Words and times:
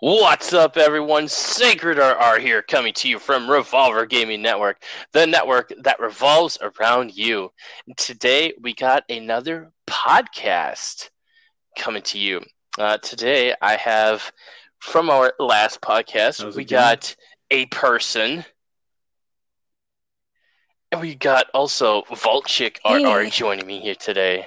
What's 0.00 0.52
up, 0.52 0.76
everyone? 0.76 1.26
Sacred 1.26 1.98
RR 1.98 2.38
here, 2.38 2.60
coming 2.62 2.92
to 2.94 3.08
you 3.08 3.18
from 3.18 3.50
Revolver 3.50 4.04
Gaming 4.04 4.42
Network, 4.42 4.82
the 5.12 5.26
network 5.26 5.72
that 5.84 6.00
revolves 6.00 6.58
around 6.60 7.16
you. 7.16 7.50
Today, 7.96 8.52
we 8.60 8.74
got 8.74 9.04
another 9.08 9.72
podcast 9.88 11.08
coming 11.78 12.02
to 12.02 12.18
you. 12.18 12.42
Uh, 12.78 12.98
today, 12.98 13.54
I 13.62 13.76
have 13.76 14.30
from 14.80 15.08
our 15.08 15.32
last 15.38 15.80
podcast, 15.80 16.54
we 16.54 16.64
got 16.66 17.16
a 17.50 17.64
person, 17.66 18.44
and 20.92 21.00
we 21.00 21.14
got 21.14 21.46
also 21.54 22.02
Vault 22.14 22.46
Chick 22.46 22.78
RR 22.84 23.22
Hey. 23.24 23.30
joining 23.30 23.66
me 23.66 23.80
here 23.80 23.94
today. 23.94 24.46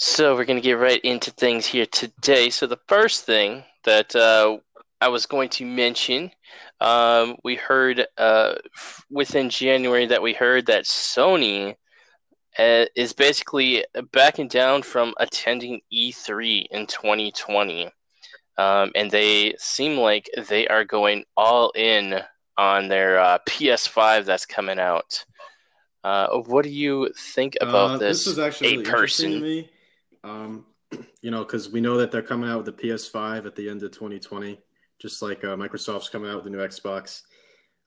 So 0.00 0.36
we're 0.36 0.44
going 0.44 0.58
to 0.58 0.62
get 0.62 0.78
right 0.78 1.00
into 1.02 1.32
things 1.32 1.66
here 1.66 1.86
today. 1.86 2.50
So 2.50 2.68
the 2.68 2.78
first 2.86 3.24
thing 3.24 3.64
that 3.84 4.14
uh, 4.14 4.58
I 5.00 5.08
was 5.08 5.26
going 5.26 5.48
to 5.50 5.64
mention, 5.64 6.30
um, 6.80 7.36
we 7.42 7.56
heard 7.56 8.06
uh, 8.16 8.54
f- 8.76 9.04
within 9.10 9.50
January 9.50 10.06
that 10.06 10.22
we 10.22 10.34
heard 10.34 10.66
that 10.66 10.84
Sony 10.84 11.74
uh, 12.56 12.84
is 12.94 13.12
basically 13.12 13.84
backing 14.12 14.46
down 14.46 14.82
from 14.82 15.14
attending 15.18 15.80
E3 15.92 16.66
in 16.70 16.86
2020, 16.86 17.90
um, 18.56 18.92
and 18.94 19.10
they 19.10 19.54
seem 19.58 19.98
like 19.98 20.30
they 20.48 20.68
are 20.68 20.84
going 20.84 21.24
all 21.36 21.72
in 21.74 22.20
on 22.56 22.86
their 22.86 23.18
uh, 23.18 23.38
PS5 23.48 24.26
that's 24.26 24.46
coming 24.46 24.78
out. 24.78 25.24
Uh, 26.04 26.38
what 26.38 26.62
do 26.62 26.70
you 26.70 27.12
think 27.16 27.56
about 27.60 27.90
Uh, 27.90 27.98
this? 27.98 28.18
This 28.24 28.34
is 28.34 28.38
actually 28.38 28.68
a 28.68 28.70
really 28.70 28.84
interesting 28.84 29.32
to 29.32 29.38
person. 29.40 29.58
Um, 30.28 30.66
you 31.22 31.30
know, 31.30 31.44
because 31.44 31.70
we 31.70 31.80
know 31.80 31.96
that 31.96 32.10
they're 32.10 32.22
coming 32.22 32.48
out 32.48 32.64
with 32.64 32.76
the 32.76 32.82
PS5 32.88 33.46
at 33.46 33.56
the 33.56 33.68
end 33.68 33.82
of 33.82 33.92
2020, 33.92 34.58
just 35.00 35.22
like 35.22 35.44
uh, 35.44 35.56
Microsoft's 35.56 36.08
coming 36.08 36.30
out 36.30 36.36
with 36.36 36.44
the 36.44 36.50
new 36.50 36.58
Xbox. 36.58 37.22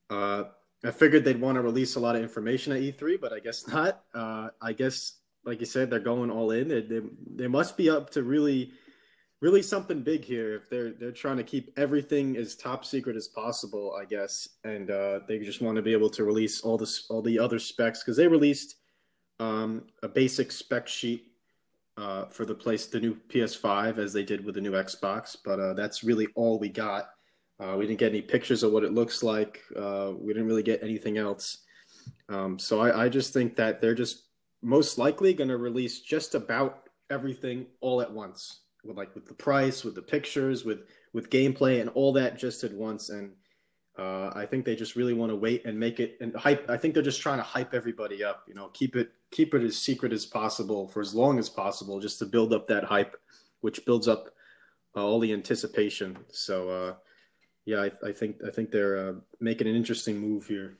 Uh, 0.10 0.44
I 0.84 0.92
figured 0.92 1.24
they'd 1.24 1.40
want 1.40 1.56
to 1.56 1.62
release 1.62 1.96
a 1.96 2.00
lot 2.00 2.16
of 2.16 2.24
information 2.24 2.74
at 2.74 2.82
E3, 2.82 3.20
but 3.22 3.34
I 3.34 3.40
guess 3.40 3.68
not. 3.74 4.04
Uh, 4.14 4.50
I 4.62 4.74
guess, 4.74 5.20
like 5.46 5.60
you 5.60 5.66
said, 5.66 5.90
they're 5.90 6.00
going 6.00 6.32
all 6.32 6.52
in. 6.52 6.68
They, 6.68 6.82
they, 6.82 7.02
they 7.36 7.48
must 7.48 7.78
be 7.78 7.90
up 7.90 8.10
to 8.12 8.24
really, 8.24 8.72
really 9.42 9.62
something 9.62 10.04
big 10.04 10.24
here. 10.24 10.56
If 10.56 10.70
they're 10.70 10.92
they're 10.92 11.12
trying 11.12 11.38
to 11.38 11.44
keep 11.44 11.72
everything 11.78 12.36
as 12.38 12.56
top 12.56 12.86
secret 12.86 13.16
as 13.16 13.28
possible, 13.28 13.96
I 14.00 14.06
guess, 14.06 14.48
and 14.64 14.90
uh, 14.90 15.20
they 15.28 15.40
just 15.40 15.62
want 15.62 15.76
to 15.78 15.82
be 15.82 15.94
able 15.94 16.10
to 16.12 16.24
release 16.24 16.62
all 16.62 16.78
this 16.78 17.06
all 17.10 17.22
the 17.22 17.40
other 17.40 17.60
specs 17.60 18.04
because 18.04 18.18
they 18.18 18.28
released 18.28 18.76
um, 19.40 19.88
a 20.04 20.08
basic 20.08 20.52
spec 20.52 20.88
sheet 20.88 21.31
uh, 22.02 22.26
for 22.26 22.46
the 22.46 22.56
place 22.56 22.88
the 22.88 23.00
new 23.00 23.16
PS5 23.30 24.00
as 24.00 24.12
they 24.12 24.24
did 24.24 24.44
with 24.44 24.56
the 24.56 24.62
new 24.62 24.72
Xbox, 24.72 25.38
but 25.46 25.60
uh, 25.60 25.74
that's 25.74 26.04
really 26.04 26.28
all 26.34 26.58
we 26.58 26.68
got. 26.68 27.12
Uh, 27.60 27.76
we 27.78 27.86
didn't 27.86 28.00
get 28.00 28.10
any 28.10 28.22
pictures 28.22 28.64
of 28.64 28.72
what 28.72 28.84
it 28.84 28.92
looks 28.92 29.22
like. 29.22 29.62
Uh, 29.78 30.14
we 30.18 30.34
didn't 30.34 30.48
really 30.48 30.64
get 30.64 30.82
anything 30.82 31.20
else. 31.20 31.60
Um, 32.28 32.58
so 32.58 32.82
I, 32.82 33.06
I 33.06 33.10
just 33.10 33.34
think 33.34 33.56
that 33.58 33.82
they're 33.82 33.94
just 33.94 34.24
most 34.64 34.98
likely 34.98 35.34
going 35.34 35.50
to 35.50 35.58
release 35.58 36.00
just 36.00 36.34
about 36.34 36.90
everything 37.12 37.68
all 37.82 38.02
at 38.02 38.12
once, 38.12 38.62
with 38.84 38.98
like 38.98 39.14
with 39.14 39.28
the 39.28 39.36
price, 39.36 39.84
with 39.84 39.94
the 39.94 40.02
pictures, 40.02 40.66
with 40.66 40.80
with 41.14 41.30
gameplay, 41.30 41.82
and 41.82 41.90
all 41.92 42.14
that 42.14 42.36
just 42.36 42.64
at 42.64 42.74
once. 42.74 43.10
And 43.10 43.34
uh, 43.97 44.31
I 44.34 44.45
think 44.45 44.66
they 44.66 44.75
just 44.75 44.95
really 44.95 45.14
want 45.14 45.31
to 45.31 45.36
wait 45.36 45.66
and 45.66 45.78
make 45.78 46.00
it 46.00 46.17
and 46.22 46.34
hype. 46.36 46.70
I 46.70 46.78
think 46.78 46.94
they're 46.94 47.03
just 47.03 47.22
trying 47.22 47.38
to 47.38 47.44
hype 47.44 47.73
everybody 47.73 48.23
up. 48.23 48.44
You 48.47 48.53
know, 48.53 48.70
keep 48.70 48.95
it 48.95 49.11
keep 49.31 49.53
it 49.53 49.64
as 49.64 49.78
secret 49.78 50.14
as 50.14 50.25
possible 50.25 50.88
for 50.88 51.02
as 51.02 51.14
long 51.14 51.39
as 51.39 51.50
possible, 51.50 52.00
just 52.00 52.19
to 52.19 52.25
build 52.25 52.53
up 52.53 52.67
that 52.67 52.86
hype, 52.86 53.17
which 53.62 53.86
builds 53.86 54.08
up 54.08 54.30
uh, 54.95 55.06
all 55.06 55.19
the 55.19 55.34
anticipation. 55.34 56.17
So, 56.31 56.69
uh, 56.69 56.94
yeah, 57.66 57.81
I, 57.81 58.09
I 58.09 58.12
think 58.12 58.38
I 58.47 58.50
think 58.50 58.72
they're 58.72 59.09
uh, 59.09 59.14
making 59.39 59.67
an 59.67 59.75
interesting 59.75 60.17
move 60.17 60.47
here. 60.47 60.78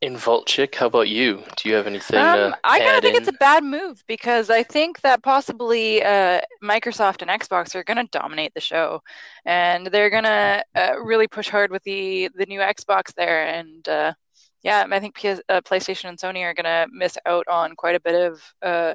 In 0.00 0.16
Vault 0.16 0.46
Chick, 0.46 0.76
how 0.76 0.86
about 0.86 1.08
you? 1.08 1.44
Do 1.56 1.68
you 1.68 1.74
have 1.74 1.86
anything 1.86 2.32
Um, 2.34 2.36
to 2.36 2.58
I 2.64 2.80
kind 2.80 2.96
of 2.96 3.02
think 3.02 3.16
in? 3.16 3.16
it's 3.16 3.28
a 3.28 3.32
bad 3.32 3.64
move 3.64 4.02
because 4.06 4.50
I 4.50 4.62
think 4.62 5.00
that 5.02 5.22
possibly 5.22 6.02
uh, 6.02 6.40
Microsoft 6.62 7.22
and 7.22 7.30
Xbox 7.30 7.74
are 7.74 7.84
going 7.84 7.96
to 7.98 8.08
dominate 8.18 8.54
the 8.54 8.60
show, 8.60 9.02
and 9.44 9.86
they're 9.88 10.10
going 10.10 10.24
to 10.24 10.64
uh, 10.74 10.94
really 11.00 11.26
push 11.28 11.48
hard 11.48 11.70
with 11.70 11.82
the 11.84 12.30
the 12.34 12.46
new 12.46 12.60
Xbox 12.60 13.12
there. 13.14 13.46
And 13.46 13.86
uh, 13.88 14.14
yeah, 14.62 14.86
I 14.90 15.00
think 15.00 15.16
PS, 15.16 15.40
uh, 15.48 15.60
PlayStation 15.62 16.08
and 16.08 16.18
Sony 16.18 16.42
are 16.44 16.54
going 16.54 16.64
to 16.64 16.86
miss 16.92 17.18
out 17.26 17.46
on 17.48 17.76
quite 17.76 17.96
a 17.96 18.00
bit 18.00 18.14
of, 18.32 18.42
uh, 18.62 18.94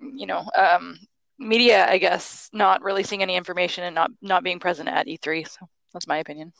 you 0.00 0.26
know, 0.26 0.44
um, 0.56 0.98
media. 1.38 1.88
I 1.88 1.98
guess 1.98 2.48
not 2.52 2.82
releasing 2.82 3.22
any 3.22 3.36
information 3.36 3.84
and 3.84 3.94
not 3.94 4.10
not 4.22 4.44
being 4.44 4.60
present 4.60 4.88
at 4.88 5.08
E3. 5.08 5.44
So 5.44 5.68
that's 5.92 6.06
my 6.08 6.18
opinion. 6.18 6.52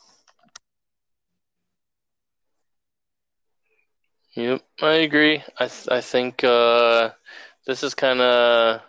Yep, 4.37 4.63
I 4.83 4.93
agree. 5.07 5.43
I 5.59 5.67
th 5.69 5.89
I 5.91 6.01
think 6.01 6.43
uh, 6.45 7.11
this 7.67 7.83
is 7.83 7.95
kind 7.95 8.21
of 8.21 8.81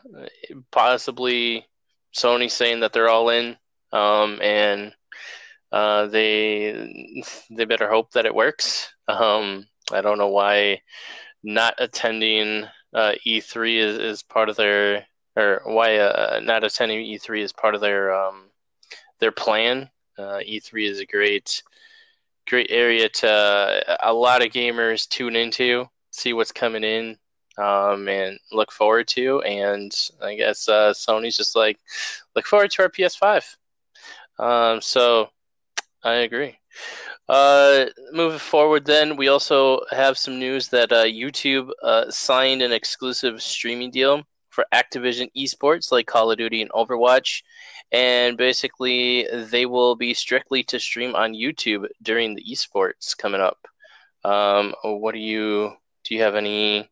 possibly 0.72 1.68
Sony 2.16 2.50
saying 2.50 2.80
that 2.82 2.94
they're 2.94 3.10
all 3.10 3.30
in, 3.30 3.58
um, 3.92 4.40
and 4.42 4.94
uh, 5.72 6.08
they 6.08 7.24
they 7.52 7.66
better 7.66 7.90
hope 7.90 8.12
that 8.14 8.26
it 8.26 8.36
works. 8.36 8.94
Um, 9.08 9.68
I 9.92 10.02
don't 10.02 10.18
know 10.20 10.30
why 10.30 10.82
not 11.44 11.76
attending 11.80 12.66
uh, 12.94 13.14
E3 13.26 13.78
is, 13.80 13.98
is 14.00 14.24
part 14.24 14.50
of 14.50 14.58
their 14.58 15.08
or 15.38 15.62
why 15.66 15.98
uh, 15.98 16.40
not 16.44 16.64
attending 16.64 17.02
E3 17.02 17.42
is 17.44 17.54
part 17.54 17.76
of 17.76 17.82
their 17.82 18.14
um, 18.16 18.52
their 19.20 19.32
plan. 19.32 19.90
Uh, 20.18 20.40
E3 20.46 20.88
is 20.88 21.00
a 21.00 21.06
great 21.06 21.64
great 22.48 22.68
area 22.70 23.10
to 23.10 23.98
a 24.04 24.14
lot 24.14 24.46
of 24.46 24.52
gamers 24.52 25.08
tune 25.08 25.36
into, 25.36 25.86
see 26.12 26.34
what's 26.34 26.52
coming 26.52 26.84
in, 26.84 27.18
um, 27.58 28.08
and 28.08 28.40
look 28.52 28.72
forward 28.72 29.08
to. 29.10 29.42
And 29.42 29.92
I 30.22 30.36
guess 30.36 30.68
uh, 30.70 30.94
Sony's 30.94 31.38
just 31.38 31.56
like 31.56 31.80
look 32.36 32.46
forward 32.46 32.72
to 32.72 32.84
our 32.84 32.90
PS5. 32.90 33.56
Um, 34.38 34.82
so 34.82 35.30
I 36.04 36.16
agree. 36.16 36.58
Uh, 37.28 37.86
moving 38.12 38.40
forward, 38.40 38.86
then 38.86 39.16
we 39.16 39.30
also 39.30 39.82
have 39.90 40.18
some 40.18 40.38
news 40.38 40.68
that 40.68 40.92
uh, 40.92 41.06
YouTube 41.06 41.72
uh, 41.82 42.10
signed 42.12 42.62
an 42.62 42.72
exclusive 42.72 43.42
streaming 43.42 43.90
deal 43.90 44.24
for 44.56 44.66
Activision 44.74 45.30
esports 45.38 45.92
like 45.92 46.08
Call 46.08 46.32
of 46.32 46.38
Duty 46.38 46.62
and 46.62 46.72
Overwatch, 46.72 47.44
and 47.92 48.38
basically 48.38 49.28
they 49.52 49.66
will 49.66 49.96
be 49.96 50.14
strictly 50.14 50.64
to 50.64 50.80
stream 50.80 51.14
on 51.14 51.34
YouTube 51.34 51.86
during 52.02 52.34
the 52.34 52.44
esports 52.50 53.16
coming 53.16 53.42
up. 53.42 53.60
Um, 54.24 54.74
what 54.82 55.14
do 55.14 55.20
you 55.20 55.74
do? 56.06 56.16
You 56.16 56.22
have 56.22 56.36
any 56.36 56.90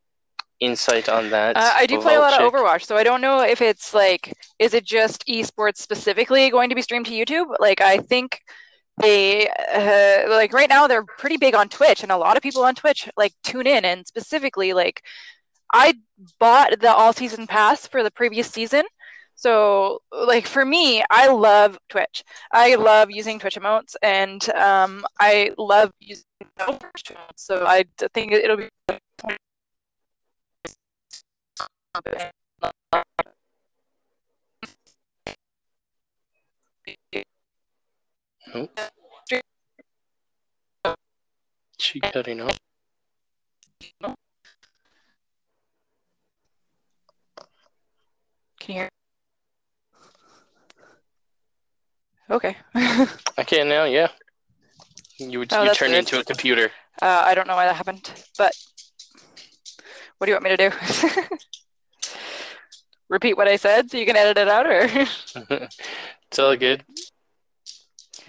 insight 0.59 1.09
on 1.09 1.29
that? 1.29 1.57
Uh, 1.57 1.73
I 1.73 1.85
do 1.85 1.99
play 1.99 2.15
a 2.15 2.19
lot 2.19 2.39
of 2.39 2.51
Overwatch, 2.51 2.83
so 2.83 2.95
I 2.95 3.03
don't 3.03 3.21
know 3.21 3.41
if 3.41 3.61
it's 3.61 3.93
like, 3.93 4.33
is 4.59 4.73
it 4.73 4.85
just 4.85 5.25
esports 5.27 5.77
specifically 5.77 6.49
going 6.51 6.69
to 6.69 6.75
be 6.75 6.81
streamed 6.81 7.07
to 7.07 7.13
YouTube? 7.13 7.55
Like, 7.59 7.81
I 7.81 7.97
think 7.97 8.39
they, 9.01 9.49
uh, 9.49 10.29
like 10.29 10.53
right 10.53 10.69
now, 10.69 10.87
they're 10.87 11.05
pretty 11.17 11.37
big 11.37 11.55
on 11.55 11.69
Twitch, 11.69 12.03
and 12.03 12.11
a 12.11 12.17
lot 12.17 12.37
of 12.37 12.43
people 12.43 12.63
on 12.63 12.75
Twitch 12.75 13.09
like 13.17 13.33
tune 13.43 13.67
in, 13.67 13.83
and 13.85 14.05
specifically, 14.05 14.73
like, 14.73 15.01
I 15.73 15.95
bought 16.39 16.79
the 16.79 16.93
all 16.93 17.13
season 17.13 17.47
pass 17.47 17.87
for 17.87 18.03
the 18.03 18.11
previous 18.11 18.47
season. 18.47 18.83
So, 19.35 19.99
like 20.11 20.45
for 20.45 20.63
me, 20.63 21.03
I 21.09 21.27
love 21.27 21.77
Twitch. 21.89 22.23
I 22.51 22.75
love 22.75 23.09
using 23.11 23.39
Twitch 23.39 23.55
emotes, 23.55 23.95
and 24.03 24.47
um, 24.51 25.03
I 25.19 25.51
love 25.57 25.91
using 25.99 26.23
Overwatch 26.59 27.11
emotes. 27.11 27.17
So 27.37 27.65
I 27.65 27.83
think 28.13 28.31
it'll 28.31 28.57
be. 28.57 28.69
She 41.79 41.99
cutting 41.99 42.39
off. 42.41 42.59
Can 48.63 48.75
you 48.75 48.79
hear? 48.81 48.89
Okay. 52.29 52.55
I 52.75 53.43
can 53.45 53.67
now. 53.67 53.83
Yeah. 53.83 54.07
You 55.17 55.39
would 55.39 55.51
Oh, 55.51 55.63
you 55.63 55.73
turned 55.73 55.93
into 55.93 56.17
a 56.17 56.23
computer. 56.23 56.71
Uh, 57.01 57.23
I 57.25 57.35
don't 57.35 57.45
know 57.47 57.55
why 57.55 57.65
that 57.65 57.75
happened, 57.75 58.09
but 58.37 58.53
what 60.17 60.27
do 60.27 60.31
you 60.31 60.35
want 60.35 60.45
me 60.45 60.55
to 60.55 60.69
do? 60.69 62.07
Repeat 63.09 63.35
what 63.35 63.49
I 63.49 63.57
said 63.57 63.91
so 63.91 63.97
you 63.97 64.05
can 64.05 64.15
edit 64.15 64.37
it 64.37 64.47
out, 64.47 64.65
or? 64.65 64.81
it's 66.29 66.39
all 66.39 66.55
good. 66.55 66.85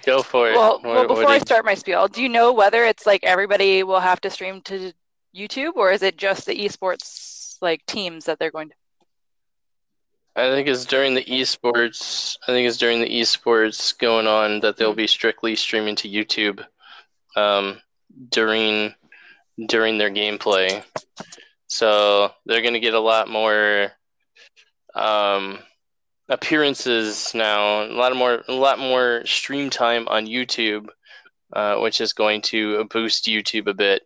Go 0.04 0.22
for 0.22 0.50
it. 0.50 0.56
Well, 0.56 0.80
What- 0.80 0.82
well, 0.82 1.06
before 1.06 1.28
I 1.28 1.34
you- 1.34 1.40
start 1.40 1.64
my 1.64 1.75
spiel, 1.75 2.08
do 2.08 2.22
you 2.22 2.28
know 2.28 2.52
whether 2.52 2.84
it's 2.84 3.06
like 3.06 3.22
everybody 3.22 3.84
will 3.84 4.00
have 4.00 4.20
to 4.22 4.30
stream 4.30 4.62
to 4.62 4.92
YouTube, 5.34 5.76
or 5.76 5.92
is 5.92 6.02
it 6.02 6.16
just 6.19 6.44
the 6.44 6.58
esports 6.58 7.56
like 7.62 7.87
teams 7.87 8.25
that 8.25 8.40
they're 8.40 8.50
going 8.50 8.70
to? 8.70 8.75
I 10.36 10.50
think 10.50 10.66
it's 10.66 10.84
during 10.84 11.14
the 11.14 11.25
esports. 11.25 12.36
I 12.42 12.46
think 12.46 12.66
it's 12.66 12.76
during 12.76 13.00
the 13.00 13.20
esports 13.20 13.96
going 13.96 14.26
on 14.26 14.60
that 14.60 14.76
they'll 14.76 14.94
be 14.94 15.06
strictly 15.06 15.54
streaming 15.54 15.94
to 15.96 16.08
YouTube 16.08 16.64
um, 17.36 17.81
during 18.31 18.94
during 19.69 19.98
their 19.98 20.10
gameplay. 20.10 20.82
So 21.69 22.32
they're 22.46 22.62
going 22.62 22.75
to 22.75 22.81
get 22.81 22.94
a 22.94 23.00
lot 23.00 23.28
more 23.28 23.92
um, 24.94 25.60
appearances 26.28 27.32
now, 27.34 27.84
a 27.84 27.94
lot 27.94 28.14
more 28.16 28.42
a 28.48 28.52
lot 28.52 28.78
more 28.78 29.22
stream 29.26 29.70
time 29.70 30.08
on 30.08 30.26
YouTube, 30.26 30.88
uh, 31.52 31.76
which 31.76 32.00
is 32.00 32.12
going 32.12 32.42
to 32.42 32.84
boost 32.87 33.26
YouTube 33.26 33.69
a 33.69 33.75
bit. 33.75 34.02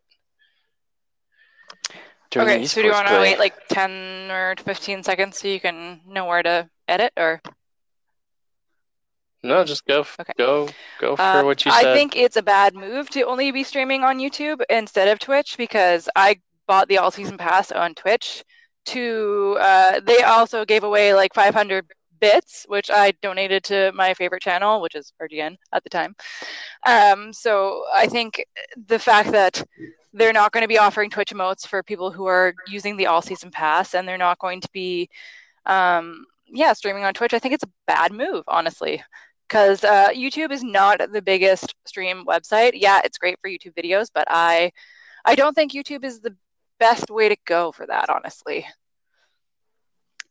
Okay, 2.37 2.65
so 2.67 2.83
do 2.83 2.89
you 2.89 2.93
want 2.93 3.09
to 3.09 3.21
wait 3.21 3.39
like 3.39 3.55
10 3.69 4.31
or 4.31 4.55
15 4.59 5.03
seconds 5.03 5.39
so 5.39 5.49
you 5.49 5.61
can 5.61 6.01
know 6.07 6.27
where 6.27 6.43
to 6.43 6.69
edit 6.87 7.13
or? 7.17 7.41
No, 9.43 9.65
just 9.65 9.87
go. 9.87 10.01
Okay. 10.21 10.33
Go. 10.37 10.69
Go 11.01 11.17
for 11.17 11.23
uh, 11.23 11.45
what 11.45 11.65
you 11.65 11.71
said. 11.71 11.87
I 11.87 11.95
think 11.95 12.17
it's 12.17 12.37
a 12.37 12.43
bad 12.43 12.75
move 12.75 13.09
to 13.11 13.23
only 13.23 13.51
be 13.51 13.65
streaming 13.65 14.03
on 14.03 14.19
YouTube 14.19 14.61
instead 14.69 15.09
of 15.09 15.19
Twitch 15.19 15.57
because 15.57 16.09
I 16.17 16.41
bought 16.67 16.89
the 16.89 16.99
all 16.99 17.11
season 17.11 17.39
pass 17.39 17.73
on 17.73 17.95
Twitch. 17.95 18.45
To 18.87 19.57
uh, 19.61 20.01
they 20.01 20.23
also 20.23 20.65
gave 20.65 20.83
away 20.83 21.13
like 21.13 21.35
500 21.35 21.87
bits, 22.21 22.65
which 22.69 22.91
I 22.91 23.13
donated 23.23 23.65
to 23.65 23.93
my 23.95 24.15
favorite 24.15 24.43
channel, 24.43 24.81
which 24.81 24.95
is 24.95 25.13
RGN 25.21 25.57
at 25.73 25.85
the 25.85 25.91
time. 25.91 26.15
Um, 26.87 27.33
so 27.33 27.85
I 27.95 28.07
think 28.07 28.45
the 28.87 28.99
fact 28.99 29.33
that 29.33 29.63
they're 30.19 30.33
not 30.33 30.53
going 30.53 30.63
to 30.63 30.69
be 30.69 30.79
offering 30.79 31.11
Twitch 31.11 31.33
emotes 31.33 31.67
for 31.67 31.83
people 31.83 32.11
who 32.11 32.27
are 32.27 32.55
using 32.67 32.97
the 32.97 33.07
all 33.07 33.23
season 33.23 33.51
pass, 33.51 33.95
and 33.95 34.07
they're 34.07 34.19
not 34.19 34.39
going 34.39 34.61
to 34.61 34.69
be, 34.73 35.09
um, 35.67 36.27
yeah, 36.47 36.73
streaming 36.73 37.05
on 37.05 37.15
Twitch. 37.15 37.35
I 37.35 37.39
think 37.39 37.55
it's 37.55 37.65
a 37.65 37.71
bad 37.87 38.13
move, 38.13 38.45
honestly, 38.49 39.03
because 39.47 39.85
uh, 39.85 40.09
YouTube 40.09 40.51
is 40.51 40.63
not 40.63 41.01
the 41.13 41.23
biggest 41.23 41.75
stream 41.87 42.25
website. 42.27 42.73
Yeah, 42.75 43.01
it's 43.05 43.19
great 43.19 43.39
for 43.41 43.49
YouTube 43.49 43.75
videos, 43.75 44.09
but 44.13 44.27
I, 44.29 44.73
I 45.25 45.35
don't 45.35 45.55
think 45.55 45.73
YouTube 45.73 46.05
is 46.05 46.21
the 46.21 46.37
best 46.79 47.11
way 47.11 47.29
to 47.29 47.37
go 47.47 47.73
for 47.73 47.87
that, 47.87 48.11
honestly. 48.11 48.67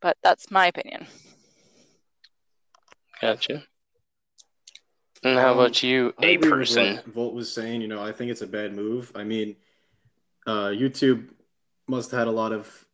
But 0.02 0.18
that's 0.22 0.52
my 0.52 0.68
opinion. 0.68 1.08
Gotcha. 3.22 3.64
And 5.24 5.40
how 5.40 5.52
um, 5.52 5.60
about 5.60 5.82
you, 5.82 6.14
a 6.22 6.38
person? 6.38 7.00
Vault 7.08 7.34
was 7.34 7.52
saying, 7.52 7.82
you 7.82 7.88
know, 7.88 8.04
I 8.04 8.12
think 8.12 8.30
it's 8.30 8.44
a 8.44 8.48
bad 8.48 8.76
move. 8.76 9.12
I 9.16 9.24
mean, 9.24 9.56
uh, 10.48 10.70
YouTube 10.70 11.28
must 11.88 12.10
have 12.12 12.20
had 12.20 12.28
a 12.28 12.32
lot 12.32 12.54
of, 12.54 12.86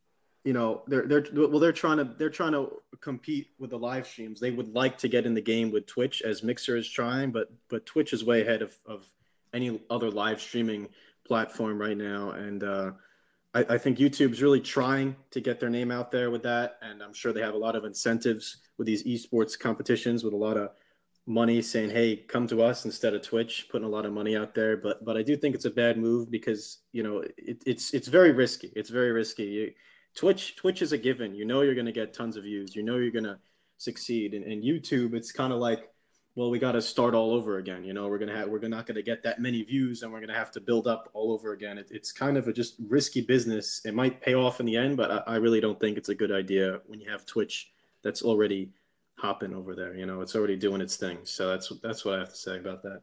you 0.43 0.51
know, 0.51 0.81
they're 0.87 1.07
they're 1.07 1.25
well, 1.33 1.59
they're 1.59 1.71
trying 1.71 1.97
to 1.97 2.03
they're 2.03 2.29
trying 2.29 2.51
to 2.51 2.81
compete 2.99 3.47
with 3.59 3.69
the 3.69 3.79
live 3.79 4.05
streams. 4.05 4.39
They 4.39 4.51
would 4.51 4.73
like 4.73 4.97
to 4.99 5.07
get 5.07 5.25
in 5.25 5.33
the 5.33 5.41
game 5.41 5.71
with 5.71 5.85
Twitch 5.85 6.21
as 6.23 6.43
Mixer 6.43 6.75
is 6.75 6.89
trying, 6.89 7.31
but 7.31 7.49
but 7.69 7.85
Twitch 7.85 8.11
is 8.11 8.25
way 8.25 8.41
ahead 8.41 8.61
of 8.61 8.77
of 8.85 9.05
any 9.53 9.79
other 9.89 10.09
live 10.09 10.41
streaming 10.41 10.89
platform 11.25 11.79
right 11.79 11.95
now, 11.95 12.31
and 12.31 12.63
uh, 12.63 12.91
I, 13.53 13.65
I 13.69 13.77
think 13.77 13.99
YouTube's 13.99 14.41
really 14.41 14.59
trying 14.59 15.15
to 15.31 15.39
get 15.39 15.59
their 15.59 15.69
name 15.69 15.91
out 15.91 16.11
there 16.11 16.31
with 16.31 16.43
that, 16.43 16.79
and 16.81 17.01
I'm 17.01 17.13
sure 17.13 17.31
they 17.31 17.41
have 17.41 17.53
a 17.53 17.57
lot 17.57 17.75
of 17.75 17.85
incentives 17.85 18.57
with 18.77 18.87
these 18.87 19.03
esports 19.03 19.57
competitions 19.57 20.23
with 20.23 20.33
a 20.33 20.37
lot 20.37 20.57
of 20.57 20.71
money 21.25 21.61
saying, 21.61 21.89
"Hey, 21.89 22.17
come 22.17 22.47
to 22.47 22.61
us 22.61 22.85
instead 22.85 23.13
of 23.13 23.21
Twitch," 23.21 23.67
putting 23.71 23.87
a 23.87 23.89
lot 23.89 24.05
of 24.05 24.13
money 24.13 24.35
out 24.35 24.53
there. 24.53 24.77
But 24.77 25.03
but 25.05 25.17
I 25.17 25.23
do 25.23 25.37
think 25.37 25.55
it's 25.55 25.65
a 25.65 25.71
bad 25.71 25.97
move 25.97 26.29
because 26.29 26.79
you 26.91 27.03
know 27.03 27.23
it, 27.37 27.63
it's 27.65 27.93
it's 27.93 28.07
very 28.07 28.31
risky. 28.31 28.71
It's 28.75 28.89
very 28.89 29.11
risky. 29.11 29.45
You, 29.45 29.71
Twitch 30.15 30.55
Twitch 30.55 30.81
is 30.81 30.91
a 30.91 30.97
given. 30.97 31.33
You 31.35 31.45
know 31.45 31.61
you're 31.61 31.75
going 31.75 31.85
to 31.85 31.91
get 31.91 32.13
tons 32.13 32.37
of 32.37 32.43
views. 32.43 32.75
You 32.75 32.83
know 32.83 32.97
you're 32.97 33.11
going 33.11 33.23
to 33.23 33.39
succeed. 33.77 34.33
And, 34.33 34.45
and 34.45 34.63
YouTube, 34.63 35.13
it's 35.13 35.31
kind 35.31 35.53
of 35.53 35.59
like, 35.59 35.89
well, 36.35 36.49
we 36.49 36.59
got 36.59 36.71
to 36.73 36.81
start 36.81 37.13
all 37.13 37.31
over 37.33 37.57
again. 37.57 37.83
You 37.83 37.93
know, 37.93 38.07
we're 38.07 38.17
gonna 38.17 38.35
have 38.35 38.49
we're 38.49 38.67
not 38.67 38.85
going 38.85 38.95
to 38.95 39.03
get 39.03 39.23
that 39.23 39.39
many 39.39 39.61
views, 39.63 40.01
and 40.01 40.11
we're 40.11 40.19
going 40.19 40.29
to 40.29 40.35
have 40.35 40.51
to 40.51 40.61
build 40.61 40.87
up 40.87 41.09
all 41.13 41.31
over 41.31 41.53
again. 41.53 41.77
It, 41.77 41.89
it's 41.91 42.11
kind 42.11 42.37
of 42.37 42.47
a 42.47 42.53
just 42.53 42.75
risky 42.87 43.21
business. 43.21 43.81
It 43.85 43.93
might 43.93 44.21
pay 44.21 44.33
off 44.33 44.59
in 44.59 44.65
the 44.65 44.77
end, 44.77 44.97
but 44.97 45.11
I, 45.11 45.33
I 45.33 45.35
really 45.35 45.61
don't 45.61 45.79
think 45.79 45.97
it's 45.97 46.09
a 46.09 46.15
good 46.15 46.31
idea 46.31 46.79
when 46.87 46.99
you 46.99 47.09
have 47.11 47.25
Twitch 47.25 47.71
that's 48.03 48.23
already 48.23 48.71
hopping 49.23 49.53
over 49.53 49.73
there. 49.73 49.95
You 49.95 50.05
know, 50.05 50.21
it's 50.21 50.35
already 50.35 50.57
doing 50.57 50.81
its 50.81 50.97
thing. 50.97 51.19
So 51.23 51.49
that's 51.49 51.71
that's 51.81 52.03
what 52.03 52.15
I 52.15 52.19
have 52.19 52.29
to 52.29 52.35
say 52.35 52.57
about 52.57 52.83
that. 52.83 53.01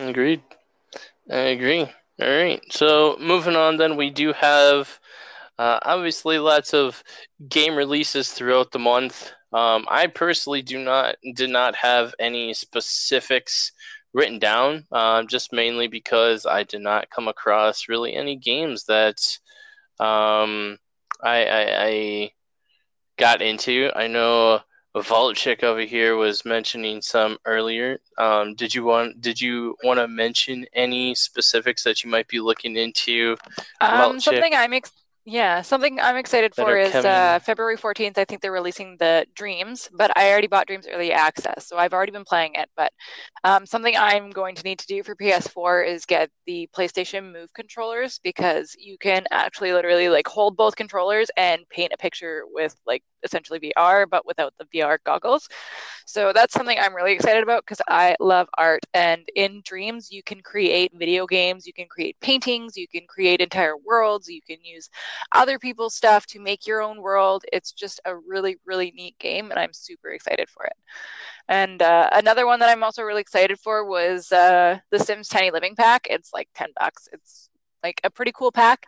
Agreed. 0.00 0.42
I 1.30 1.52
agree. 1.56 1.82
All 1.82 2.28
right. 2.28 2.60
So 2.70 3.16
moving 3.20 3.56
on, 3.56 3.76
then 3.76 3.96
we 3.96 4.10
do 4.10 4.32
have 4.32 4.98
uh, 5.58 5.78
obviously 5.82 6.38
lots 6.38 6.72
of 6.72 7.02
game 7.48 7.76
releases 7.76 8.32
throughout 8.32 8.72
the 8.72 8.78
month. 8.78 9.30
Um, 9.52 9.86
I 9.88 10.06
personally 10.06 10.62
do 10.62 10.78
not 10.82 11.16
did 11.34 11.50
not 11.50 11.76
have 11.76 12.14
any 12.18 12.54
specifics 12.54 13.72
written 14.14 14.38
down, 14.38 14.86
uh, 14.92 15.24
just 15.24 15.52
mainly 15.52 15.88
because 15.88 16.46
I 16.46 16.62
did 16.62 16.80
not 16.80 17.10
come 17.10 17.28
across 17.28 17.88
really 17.88 18.14
any 18.14 18.36
games 18.36 18.84
that 18.84 19.20
um, 20.00 20.78
I, 21.22 21.44
I, 21.44 21.84
I 21.86 22.30
got 23.18 23.42
into. 23.42 23.90
I 23.94 24.06
know 24.06 24.60
Vault 25.00 25.36
Chick 25.36 25.62
over 25.62 25.80
here 25.80 26.16
was 26.16 26.44
mentioning 26.44 27.00
some 27.00 27.38
earlier. 27.46 28.00
Um, 28.18 28.54
did 28.54 28.74
you 28.74 28.84
want 28.84 29.20
did 29.20 29.40
you 29.40 29.76
want 29.84 29.98
to 29.98 30.08
mention 30.08 30.66
any 30.74 31.14
specifics 31.14 31.82
that 31.84 32.04
you 32.04 32.10
might 32.10 32.28
be 32.28 32.40
looking 32.40 32.76
into? 32.76 33.36
Um, 33.80 34.20
something 34.20 34.54
I'm 34.54 34.74
ex- 34.74 34.92
yeah, 35.24 35.62
something 35.62 36.00
I'm 36.00 36.16
excited 36.16 36.52
for 36.52 36.76
is 36.76 37.04
uh, 37.04 37.38
February 37.44 37.76
14th. 37.76 38.18
I 38.18 38.24
think 38.24 38.40
they're 38.40 38.50
releasing 38.50 38.96
the 38.98 39.24
Dreams, 39.36 39.88
but 39.92 40.10
I 40.18 40.30
already 40.32 40.48
bought 40.48 40.66
Dreams 40.66 40.88
Early 40.90 41.12
Access, 41.12 41.68
so 41.68 41.76
I've 41.76 41.92
already 41.92 42.10
been 42.10 42.24
playing 42.24 42.54
it. 42.56 42.68
But 42.76 42.92
um, 43.44 43.64
something 43.64 43.96
I'm 43.96 44.30
going 44.30 44.56
to 44.56 44.64
need 44.64 44.80
to 44.80 44.86
do 44.88 45.04
for 45.04 45.14
PS4 45.14 45.84
is 45.84 46.06
get 46.06 46.28
the 46.46 46.68
PlayStation 46.76 47.32
Move 47.32 47.52
controllers 47.54 48.18
because 48.24 48.74
you 48.76 48.98
can 48.98 49.24
actually 49.30 49.72
literally 49.72 50.08
like 50.08 50.26
hold 50.26 50.56
both 50.56 50.74
controllers 50.74 51.30
and 51.36 51.68
paint 51.70 51.92
a 51.94 51.98
picture 51.98 52.42
with 52.50 52.74
like 52.84 53.04
essentially 53.22 53.58
VR, 53.58 54.06
but 54.06 54.26
without 54.26 54.54
the 54.58 54.66
VR 54.72 54.98
goggles. 55.04 55.48
So 56.06 56.32
that's 56.32 56.52
something 56.52 56.78
I'm 56.78 56.94
really 56.94 57.12
excited 57.12 57.42
about 57.42 57.64
because 57.64 57.80
I 57.88 58.16
love 58.20 58.48
art. 58.58 58.84
And 58.94 59.28
in 59.34 59.62
Dreams, 59.64 60.10
you 60.10 60.22
can 60.22 60.40
create 60.42 60.92
video 60.94 61.26
games, 61.26 61.66
you 61.66 61.72
can 61.72 61.86
create 61.88 62.16
paintings, 62.20 62.76
you 62.76 62.88
can 62.88 63.06
create 63.06 63.40
entire 63.40 63.76
worlds, 63.76 64.28
you 64.28 64.40
can 64.42 64.58
use 64.62 64.88
other 65.32 65.58
people's 65.58 65.94
stuff 65.94 66.26
to 66.26 66.40
make 66.40 66.66
your 66.66 66.82
own 66.82 67.00
world. 67.00 67.44
It's 67.52 67.72
just 67.72 68.00
a 68.04 68.16
really, 68.16 68.56
really 68.66 68.92
neat 68.96 69.18
game, 69.18 69.50
and 69.50 69.58
I'm 69.58 69.72
super 69.72 70.10
excited 70.10 70.48
for 70.48 70.64
it. 70.64 70.74
And 71.48 71.82
uh, 71.82 72.08
another 72.12 72.46
one 72.46 72.60
that 72.60 72.68
I'm 72.68 72.82
also 72.82 73.02
really 73.02 73.20
excited 73.20 73.58
for 73.58 73.84
was 73.84 74.30
uh, 74.32 74.78
the 74.90 74.98
Sims 74.98 75.28
Tiny 75.28 75.50
Living 75.50 75.74
Pack. 75.74 76.06
It's 76.10 76.32
like 76.32 76.48
10 76.54 76.70
bucks. 76.78 77.08
It's 77.12 77.50
like 77.82 78.00
a 78.04 78.10
pretty 78.10 78.32
cool 78.32 78.52
pack. 78.52 78.86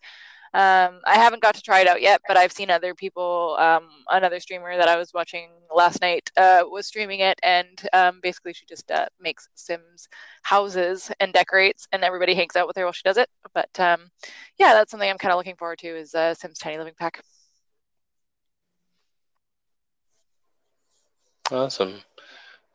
Um, 0.54 1.00
I 1.04 1.16
haven't 1.16 1.42
got 1.42 1.56
to 1.56 1.62
try 1.62 1.80
it 1.80 1.88
out 1.88 2.00
yet, 2.00 2.20
but 2.28 2.36
I've 2.36 2.52
seen 2.52 2.70
other 2.70 2.94
people. 2.94 3.56
Um, 3.58 3.88
another 4.08 4.38
streamer 4.38 4.76
that 4.76 4.88
I 4.88 4.96
was 4.96 5.12
watching 5.12 5.48
last 5.74 6.00
night 6.00 6.30
uh, 6.36 6.62
was 6.70 6.86
streaming 6.86 7.20
it, 7.20 7.36
and 7.42 7.88
um, 7.92 8.20
basically 8.22 8.52
she 8.52 8.64
just 8.64 8.88
uh, 8.92 9.06
makes 9.20 9.48
Sims 9.56 10.08
houses 10.42 11.10
and 11.18 11.32
decorates, 11.32 11.88
and 11.90 12.04
everybody 12.04 12.34
hangs 12.34 12.54
out 12.54 12.68
with 12.68 12.76
her 12.76 12.84
while 12.84 12.92
she 12.92 13.02
does 13.04 13.16
it. 13.16 13.28
But 13.52 13.68
um, 13.80 14.08
yeah, 14.56 14.74
that's 14.74 14.92
something 14.92 15.10
I'm 15.10 15.18
kind 15.18 15.32
of 15.32 15.38
looking 15.38 15.56
forward 15.56 15.78
to 15.80 15.88
is 15.88 16.14
uh, 16.14 16.34
Sims 16.34 16.60
Tiny 16.60 16.78
Living 16.78 16.94
Pack. 16.96 17.20
Awesome. 21.50 21.96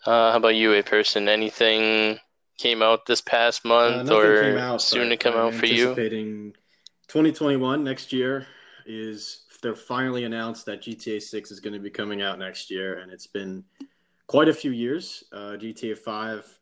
Uh, 0.06 0.32
how 0.32 0.38
about 0.38 0.56
you, 0.56 0.74
a 0.74 0.84
person? 0.84 1.30
Anything 1.30 2.20
came 2.58 2.82
out 2.82 3.06
this 3.06 3.22
past 3.22 3.64
month 3.64 4.12
uh, 4.12 4.16
or 4.16 4.58
out, 4.58 4.82
soon 4.82 5.10
to 5.10 5.16
come 5.16 5.34
I'm 5.36 5.40
out 5.40 5.54
for 5.54 5.66
you? 5.66 5.96
2021 7.10 7.84
next 7.84 8.14
year 8.14 8.46
is 8.86 9.42
they're 9.64 9.76
finally 9.76 10.26
announced 10.26 10.68
that 10.68 10.84
GTA 10.84 11.20
6 11.20 11.52
is 11.52 11.60
going 11.60 11.74
to 11.74 11.80
be 11.80 11.90
coming 11.90 12.22
out 12.22 12.38
next 12.38 12.70
year, 12.70 13.00
and 13.00 13.12
it's 13.12 13.26
been 13.26 13.64
quite 14.28 14.48
a 14.48 14.54
few 14.54 14.70
years. 14.70 15.24
Uh, 15.34 15.58
GTA 15.58 15.98
5 15.98 16.60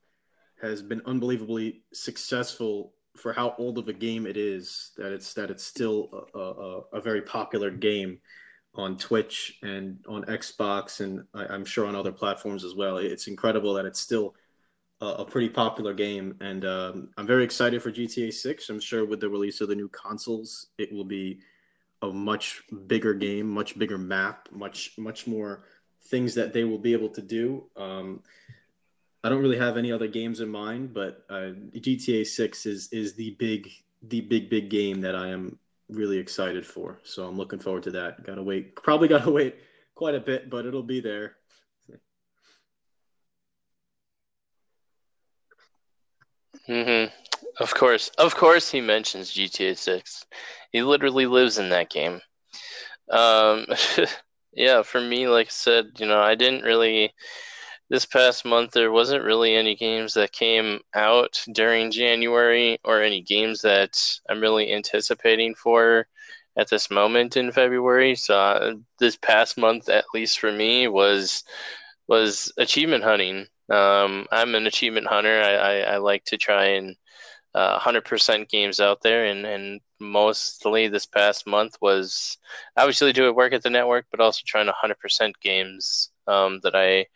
has 0.61 0.81
been 0.81 1.01
unbelievably 1.05 1.83
successful 1.93 2.93
for 3.17 3.33
how 3.33 3.55
old 3.57 3.77
of 3.77 3.89
a 3.89 3.93
game 3.93 4.25
it 4.25 4.37
is. 4.37 4.91
That 4.97 5.11
it's 5.11 5.33
that 5.33 5.51
it's 5.51 5.65
still 5.65 6.27
a, 6.33 6.39
a, 6.39 6.81
a 6.93 7.01
very 7.01 7.21
popular 7.21 7.69
game 7.69 8.19
on 8.73 8.97
Twitch 8.97 9.59
and 9.63 9.99
on 10.07 10.23
Xbox, 10.25 11.01
and 11.01 11.25
I, 11.33 11.45
I'm 11.47 11.65
sure 11.65 11.85
on 11.85 11.95
other 11.95 12.13
platforms 12.13 12.63
as 12.63 12.73
well. 12.73 12.97
It's 12.97 13.27
incredible 13.27 13.73
that 13.73 13.85
it's 13.85 13.99
still 13.99 14.33
a, 15.01 15.25
pretty 15.25 15.49
popular 15.49 15.93
game, 15.93 16.35
and 16.41 16.65
um, 16.65 17.09
I'm 17.17 17.27
very 17.27 17.43
excited 17.43 17.81
for 17.83 17.91
GTA 17.91 18.33
6. 18.33 18.69
I'm 18.69 18.79
sure 18.79 19.05
with 19.05 19.19
the 19.19 19.29
release 19.29 19.61
of 19.61 19.69
the 19.69 19.75
new 19.75 19.89
consoles, 19.89 20.67
it 20.77 20.91
will 20.91 21.05
be 21.05 21.39
a 22.01 22.07
much 22.07 22.63
bigger 22.87 23.13
game, 23.13 23.47
much 23.47 23.77
bigger 23.77 23.97
map, 23.97 24.49
much 24.51 24.93
much 24.97 25.27
more 25.27 25.63
things 26.05 26.33
that 26.35 26.53
they 26.53 26.63
will 26.63 26.77
be 26.77 26.93
able 26.93 27.09
to 27.09 27.21
do. 27.21 27.63
Um, 27.75 28.21
I 29.23 29.29
don't 29.29 29.41
really 29.41 29.57
have 29.57 29.77
any 29.77 29.91
other 29.91 30.07
games 30.07 30.39
in 30.39 30.49
mind, 30.49 30.93
but 30.93 31.25
uh, 31.29 31.51
GTA 31.75 32.25
Six 32.25 32.65
is 32.65 32.89
is 32.91 33.13
the 33.13 33.31
big 33.39 33.69
the 34.03 34.21
big 34.21 34.49
big 34.49 34.69
game 34.69 35.01
that 35.01 35.15
I 35.15 35.29
am 35.29 35.57
really 35.89 36.17
excited 36.17 36.65
for. 36.65 36.99
So 37.03 37.27
I'm 37.27 37.37
looking 37.37 37.59
forward 37.59 37.83
to 37.83 37.91
that. 37.91 38.23
Gotta 38.23 38.43
wait. 38.43 38.75
Probably 38.75 39.07
gotta 39.07 39.31
wait 39.39 39.55
quite 39.95 40.15
a 40.15 40.19
bit, 40.19 40.49
but 40.49 40.65
it'll 40.65 40.83
be 40.83 40.99
there. 40.99 41.35
Mm-hmm. 46.69 47.13
Of 47.63 47.73
course, 47.73 48.09
of 48.17 48.35
course, 48.35 48.69
he 48.71 48.81
mentions 48.81 49.31
GTA 49.33 49.75
Six. 49.75 50.25
He 50.71 50.81
literally 50.83 51.25
lives 51.25 51.57
in 51.57 51.69
that 51.69 51.89
game. 51.89 52.21
Um, 53.09 53.67
yeah, 54.53 54.83
for 54.83 55.01
me, 55.01 55.27
like 55.27 55.47
I 55.47 55.51
said, 55.51 55.87
you 55.99 56.05
know, 56.07 56.21
I 56.21 56.35
didn't 56.35 56.63
really. 56.63 57.13
This 57.89 58.05
past 58.05 58.45
month, 58.45 58.71
there 58.71 58.91
wasn't 58.91 59.23
really 59.25 59.55
any 59.55 59.75
games 59.75 60.13
that 60.15 60.31
came 60.33 60.81
out 60.95 61.43
during 61.53 61.91
January, 61.91 62.79
or 62.85 63.01
any 63.01 63.21
games 63.21 63.61
that 63.63 63.99
I'm 64.29 64.41
really 64.41 64.73
anticipating 64.73 65.55
for 65.55 66.07
at 66.57 66.69
this 66.69 66.91
moment 66.91 67.37
in 67.37 67.51
February. 67.51 68.15
So 68.15 68.37
uh, 68.39 68.73
this 68.99 69.17
past 69.17 69.57
month, 69.57 69.89
at 69.89 70.05
least 70.13 70.39
for 70.39 70.51
me, 70.51 70.87
was 70.87 71.43
was 72.07 72.51
achievement 72.57 73.03
hunting. 73.03 73.47
Um, 73.69 74.27
I'm 74.31 74.55
an 74.55 74.67
achievement 74.67 75.07
hunter. 75.07 75.41
I, 75.41 75.53
I, 75.53 75.79
I 75.93 75.97
like 75.97 76.23
to 76.25 76.37
try 76.37 76.65
and 76.65 76.95
uh, 77.53 77.79
100% 77.79 78.49
games 78.49 78.79
out 78.79 79.01
there, 79.01 79.25
and, 79.25 79.45
and 79.45 79.81
mostly 79.99 80.87
this 80.87 81.05
past 81.05 81.47
month 81.47 81.75
was 81.81 82.37
obviously 82.75 83.11
doing 83.13 83.35
work 83.35 83.53
at 83.53 83.63
the 83.63 83.69
network, 83.69 84.05
but 84.11 84.19
also 84.19 84.41
trying 84.45 84.67
100% 84.67 85.33
games 85.41 86.11
um, 86.27 86.59
that 86.63 86.75
I 86.75 87.07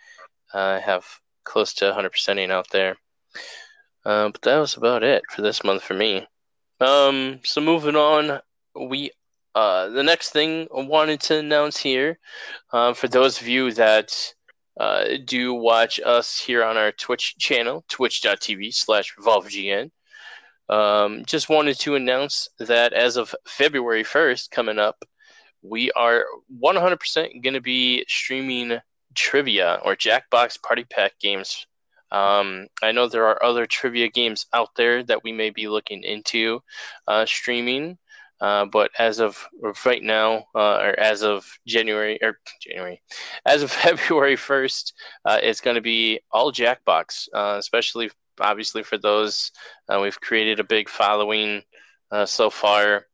uh, 0.57 0.79
have 0.79 1.05
close 1.43 1.73
to 1.75 1.85
100%ing 1.85 2.51
out 2.51 2.69
there. 2.71 2.97
Uh, 4.03 4.29
but 4.29 4.41
that 4.41 4.57
was 4.57 4.75
about 4.77 5.03
it 5.03 5.23
for 5.29 5.41
this 5.41 5.63
month 5.63 5.83
for 5.83 5.93
me. 5.93 6.27
Um, 6.79 7.39
so 7.43 7.61
moving 7.61 7.95
on, 7.95 8.39
we 8.75 9.11
uh, 9.53 9.89
the 9.89 10.03
next 10.03 10.31
thing 10.31 10.67
I 10.75 10.81
wanted 10.81 11.19
to 11.21 11.39
announce 11.39 11.77
here, 11.77 12.17
uh, 12.71 12.93
for 12.93 13.07
those 13.07 13.41
of 13.41 13.47
you 13.47 13.71
that 13.73 14.33
uh, 14.79 15.05
do 15.25 15.53
watch 15.53 15.99
us 15.99 16.39
here 16.39 16.63
on 16.63 16.77
our 16.77 16.91
Twitch 16.91 17.37
channel, 17.37 17.83
twitch.tv 17.89 18.73
slash 18.73 19.15
revolvergn. 19.19 19.91
Um, 20.69 21.23
just 21.25 21.49
wanted 21.49 21.77
to 21.79 21.95
announce 21.95 22.47
that 22.59 22.93
as 22.93 23.17
of 23.17 23.35
February 23.45 24.03
1st, 24.03 24.51
coming 24.51 24.79
up, 24.79 25.03
we 25.61 25.91
are 25.91 26.25
100% 26.63 27.43
going 27.43 27.53
to 27.53 27.61
be 27.61 28.05
streaming 28.07 28.79
trivia 29.13 29.79
or 29.83 29.95
Jackbox 29.95 30.61
Party 30.61 30.85
Pack 30.85 31.19
games. 31.19 31.67
Um, 32.11 32.67
I 32.81 32.91
know 32.91 33.07
there 33.07 33.27
are 33.27 33.43
other 33.43 33.65
trivia 33.65 34.09
games 34.09 34.45
out 34.53 34.69
there 34.75 35.03
that 35.03 35.23
we 35.23 35.31
may 35.31 35.49
be 35.49 35.67
looking 35.67 36.03
into 36.03 36.61
uh, 37.07 37.25
streaming. 37.25 37.97
Uh, 38.41 38.65
but 38.65 38.89
as 38.97 39.19
of 39.19 39.47
right 39.85 40.01
now, 40.01 40.45
uh, 40.55 40.77
or 40.77 40.99
as 40.99 41.21
of 41.21 41.47
January 41.67 42.17
or 42.23 42.39
January, 42.59 43.01
as 43.45 43.61
of 43.61 43.71
February 43.71 44.35
first, 44.35 44.93
uh, 45.25 45.37
it's 45.41 45.61
going 45.61 45.75
to 45.75 45.81
be 45.81 46.19
all 46.31 46.51
Jackbox, 46.51 47.29
uh, 47.33 47.57
especially 47.59 48.09
obviously 48.39 48.81
for 48.81 48.97
those. 48.97 49.51
Uh, 49.87 49.99
we've 50.01 50.19
created 50.19 50.59
a 50.59 50.63
big 50.63 50.89
following 50.89 51.61
so 52.25 52.49
far 52.49 53.05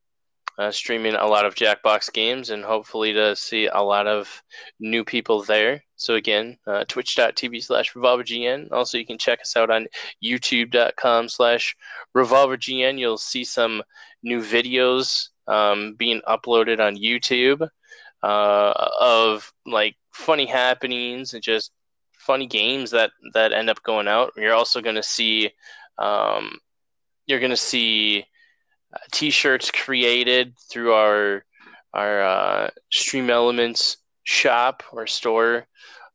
streaming 0.71 1.13
a 1.13 1.27
lot 1.27 1.45
of 1.45 1.53
Jackbox 1.53 2.11
games 2.11 2.49
and 2.49 2.63
hopefully 2.63 3.13
to 3.13 3.35
see 3.35 3.67
a 3.67 3.79
lot 3.79 4.07
of 4.07 4.41
new 4.79 5.03
people 5.03 5.43
there. 5.43 5.83
So 5.97 6.15
again, 6.15 6.57
twitch.tv 6.87 7.63
slash 7.63 7.93
revolvergn. 7.93 8.71
Also, 8.71 8.97
you 8.97 9.05
can 9.05 9.19
check 9.19 9.39
us 9.41 9.55
out 9.55 9.69
on 9.69 9.85
youtube.com 10.23 11.29
slash 11.29 11.75
revolvergn. 12.15 12.97
You'll 12.97 13.19
see 13.19 13.43
some 13.43 13.83
new 14.23 14.41
videos 14.41 15.29
um, 15.47 15.95
being 15.95 16.21
uploaded 16.27 16.79
on 16.79 16.97
YouTube 16.97 17.67
uh, 18.23 18.89
of 18.99 19.51
like 19.65 19.95
funny 20.11 20.45
happenings 20.45 21.33
and 21.33 21.43
just 21.43 21.71
funny 22.17 22.47
games 22.47 22.91
that, 22.91 23.11
that 23.33 23.53
end 23.53 23.69
up 23.69 23.81
going 23.83 24.07
out. 24.07 24.33
You're 24.35 24.53
also 24.53 24.81
going 24.81 24.95
to 24.95 25.03
see, 25.03 25.51
um, 25.97 26.59
you're 27.25 27.39
going 27.39 27.51
to 27.51 27.57
see 27.57 28.25
uh, 28.93 28.99
t-shirts 29.11 29.71
created 29.71 30.57
through 30.69 30.93
our 30.93 31.43
our 31.93 32.21
uh, 32.21 32.69
Stream 32.91 33.29
Elements 33.29 33.97
shop 34.23 34.83
or 34.91 35.07
store 35.07 35.65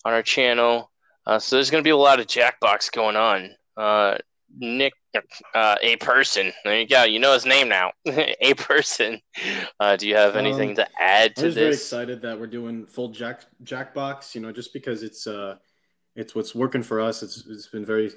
on 0.05 0.13
our 0.13 0.23
channel. 0.23 0.91
Uh, 1.27 1.39
so 1.39 1.57
there's 1.57 1.71
going 1.71 1.83
to 1.83 1.87
be 1.87 1.91
a 1.91 1.97
lot 1.97 2.21
of 2.21 2.27
Jackbox 2.27 2.93
going 2.93 3.17
on. 3.17 3.51
Nick, 4.59 4.93
uh, 5.55 5.77
a 5.83 5.97
person. 5.97 6.53
There 6.65 6.79
you 6.79 6.87
go. 6.87 7.05
You 7.05 7.19
know 7.19 7.33
his 7.33 7.47
name 7.47 7.69
now. 7.69 7.93
a 8.07 8.55
person. 8.55 9.21
Uh, 9.81 9.97
do 9.97 10.09
you 10.09 10.17
have 10.17 10.37
anything 10.37 10.71
um, 10.71 10.77
to 10.77 10.89
add 11.01 11.37
to 11.37 11.43
I'm 11.43 11.49
this? 11.49 11.55
very 11.55 11.73
excited 11.73 12.23
that 12.23 12.39
we're 12.39 12.47
doing 12.47 12.87
full 12.87 13.09
Jack 13.09 13.43
Jackbox. 13.65 14.35
You 14.35 14.41
know, 14.41 14.53
just 14.53 14.73
because 14.73 15.03
it's 15.03 15.27
uh, 15.27 15.57
it's 16.17 16.35
what's 16.35 16.55
working 16.55 16.83
for 16.83 17.01
us. 17.01 17.23
It's 17.23 17.47
it's 17.47 17.69
been 17.69 17.85
very 17.85 18.13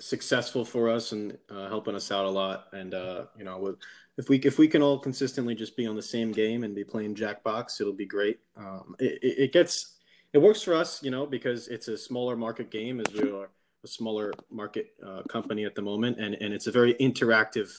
successful 0.00 0.64
for 0.64 0.90
us 0.90 1.12
and 1.12 1.38
uh, 1.50 1.68
helping 1.68 1.94
us 1.94 2.10
out 2.10 2.24
a 2.24 2.30
lot. 2.30 2.66
And 2.72 2.94
uh, 2.94 3.26
you 3.36 3.44
know, 3.44 3.76
if 4.16 4.28
we 4.28 4.38
if 4.38 4.58
we 4.58 4.68
can 4.68 4.82
all 4.82 4.98
consistently 4.98 5.54
just 5.54 5.76
be 5.76 5.86
on 5.86 5.96
the 5.96 6.02
same 6.02 6.32
game 6.32 6.64
and 6.64 6.74
be 6.74 6.84
playing 6.84 7.14
Jackbox, 7.14 7.80
it'll 7.80 7.92
be 7.92 8.06
great. 8.06 8.40
Um, 8.56 8.96
it, 8.98 9.18
it 9.22 9.52
gets 9.52 9.96
it 10.32 10.38
works 10.38 10.62
for 10.62 10.74
us, 10.74 11.02
you 11.02 11.10
know, 11.10 11.26
because 11.26 11.68
it's 11.68 11.88
a 11.88 11.96
smaller 11.96 12.36
market 12.36 12.70
game 12.70 13.00
as 13.00 13.12
we 13.12 13.30
are 13.30 13.50
a 13.84 13.88
smaller 13.88 14.32
market 14.50 14.94
uh, 15.06 15.22
company 15.28 15.64
at 15.64 15.74
the 15.74 15.82
moment, 15.82 16.18
and 16.18 16.34
and 16.34 16.52
it's 16.52 16.66
a 16.66 16.72
very 16.72 16.94
interactive 16.94 17.70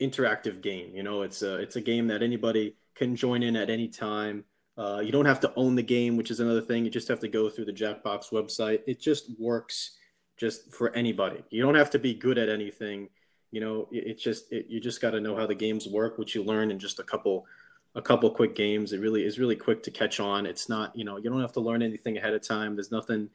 interactive 0.00 0.60
game. 0.60 0.94
You 0.94 1.02
know, 1.02 1.22
it's 1.22 1.42
a 1.42 1.56
it's 1.56 1.76
a 1.76 1.80
game 1.80 2.06
that 2.08 2.22
anybody 2.22 2.76
can 2.94 3.16
join 3.16 3.42
in 3.42 3.56
at 3.56 3.70
any 3.70 3.88
time. 3.88 4.44
Uh, 4.78 5.00
you 5.02 5.10
don't 5.10 5.24
have 5.24 5.40
to 5.40 5.52
own 5.56 5.74
the 5.74 5.82
game, 5.82 6.16
which 6.16 6.30
is 6.30 6.40
another 6.40 6.60
thing. 6.60 6.84
You 6.84 6.90
just 6.90 7.08
have 7.08 7.20
to 7.20 7.28
go 7.28 7.48
through 7.48 7.64
the 7.64 7.72
Jackbox 7.72 8.30
website. 8.30 8.82
It 8.86 9.00
just 9.00 9.30
works 9.38 9.96
just 10.36 10.72
for 10.72 10.94
anybody. 10.94 11.42
You 11.48 11.62
don't 11.62 11.74
have 11.74 11.90
to 11.90 11.98
be 11.98 12.12
good 12.12 12.36
at 12.36 12.50
anything. 12.50 13.08
You 13.50 13.60
know, 13.60 13.88
it's 13.90 14.22
just 14.22 14.52
it, 14.52 14.66
you 14.68 14.80
just 14.80 15.00
got 15.00 15.12
to 15.12 15.20
know 15.20 15.34
how 15.34 15.46
the 15.46 15.54
games 15.54 15.88
work, 15.88 16.18
which 16.18 16.34
you 16.34 16.42
learn 16.42 16.70
in 16.70 16.78
just 16.78 17.00
a 17.00 17.04
couple 17.04 17.46
a 17.94 18.02
couple 18.02 18.30
quick 18.30 18.54
games. 18.54 18.92
It 18.92 19.00
really 19.00 19.24
is 19.24 19.38
really 19.38 19.56
quick 19.56 19.82
to 19.84 19.90
catch 19.90 20.20
on. 20.20 20.44
It's 20.44 20.68
not 20.68 20.94
you 20.94 21.04
know 21.04 21.16
you 21.16 21.30
don't 21.30 21.40
have 21.40 21.52
to 21.52 21.60
learn 21.60 21.82
anything 21.82 22.18
ahead 22.18 22.34
of 22.34 22.46
time. 22.46 22.76
There's 22.76 22.92
nothing. 22.92 23.30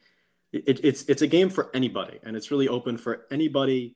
It, 0.53 0.83
it's 0.83 1.03
it's 1.03 1.21
a 1.21 1.27
game 1.27 1.49
for 1.49 1.69
anybody, 1.73 2.19
and 2.23 2.35
it's 2.35 2.51
really 2.51 2.67
open 2.67 2.97
for 2.97 3.25
anybody 3.31 3.95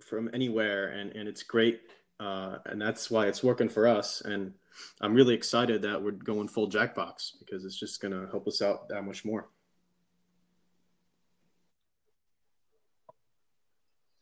from 0.00 0.30
anywhere, 0.32 0.88
and 0.88 1.10
and 1.12 1.28
it's 1.28 1.42
great. 1.42 1.80
Uh, 2.20 2.58
and 2.66 2.80
that's 2.80 3.10
why 3.10 3.26
it's 3.26 3.42
working 3.42 3.68
for 3.68 3.88
us. 3.88 4.20
And 4.20 4.52
I'm 5.00 5.14
really 5.14 5.34
excited 5.34 5.82
that 5.82 6.02
we're 6.02 6.10
going 6.10 6.48
full 6.48 6.68
Jackbox 6.68 7.32
because 7.38 7.64
it's 7.64 7.78
just 7.78 8.02
going 8.02 8.12
to 8.12 8.30
help 8.30 8.46
us 8.46 8.60
out 8.60 8.90
that 8.90 9.02
much 9.02 9.24
more. 9.24 9.48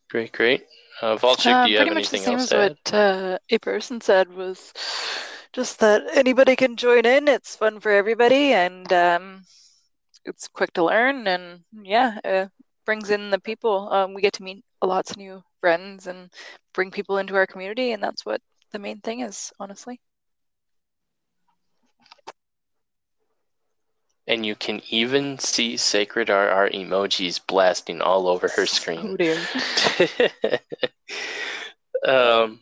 Great, 0.09 0.33
great. 0.33 0.65
Uh, 1.03 1.17
Vault 1.17 1.41
Chick, 1.41 1.53
uh, 1.53 1.67
do 1.67 1.73
you 1.73 1.79
have 1.79 1.89
anything 1.89 2.25
else 2.25 2.49
to 2.49 2.57
add? 2.57 2.79
What 2.85 2.95
uh, 2.95 3.39
a 3.51 3.59
person 3.59 4.01
said 4.01 4.33
was 4.33 4.73
just 5.53 5.81
that 5.81 6.03
anybody 6.15 6.57
can 6.57 6.77
join 6.77 7.05
in. 7.05 7.29
It's 7.29 7.57
fun 7.57 7.81
for 7.81 7.91
everybody, 7.91 8.53
and 8.53 8.91
um, 8.93 9.45
it's 10.29 10.49
quick 10.49 10.73
to 10.75 10.85
learn, 10.85 11.27
and 11.27 11.61
yeah, 11.73 12.19
it 12.25 12.51
brings 12.85 13.11
in 13.11 13.31
the 13.31 13.41
people. 13.41 13.93
Um, 13.93 14.15
we 14.15 14.23
get 14.23 14.35
to 14.35 14.43
meet 14.43 14.65
lots 14.83 15.11
of 15.11 15.17
new 15.17 15.43
friends 15.61 16.07
and 16.07 16.31
bring 16.73 16.91
people 16.91 17.19
into 17.19 17.35
our 17.35 17.47
community, 17.47 17.93
and 17.93 18.03
that's 18.03 18.25
what 18.25 18.41
the 18.73 18.79
main 18.79 19.01
thing 19.01 19.21
is, 19.21 19.53
honestly. 19.59 20.01
And 24.27 24.45
you 24.45 24.55
can 24.55 24.83
even 24.91 25.39
see 25.39 25.79
Sacred 25.79 26.29
RR 26.29 26.69
emojis 26.69 27.41
blasting 27.47 28.03
all 28.03 28.29
over 28.29 28.47
her 28.49 28.67
screen. 28.67 29.01
Oh 29.03 29.17
dear. 29.17 29.37
um, 32.07 32.61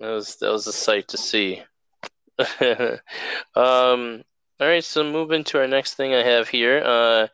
that 0.00 0.10
was 0.10 0.36
that 0.36 0.50
was 0.50 0.66
a 0.66 0.72
sight 0.72 1.06
to 1.08 1.16
see. 1.16 1.62
um, 3.54 4.24
all 4.58 4.66
right, 4.66 4.82
so 4.82 5.04
moving 5.04 5.44
to 5.44 5.58
our 5.58 5.66
next 5.66 5.94
thing 5.94 6.14
I 6.14 6.22
have 6.22 6.48
here. 6.48 6.82
Uh, 6.82 7.26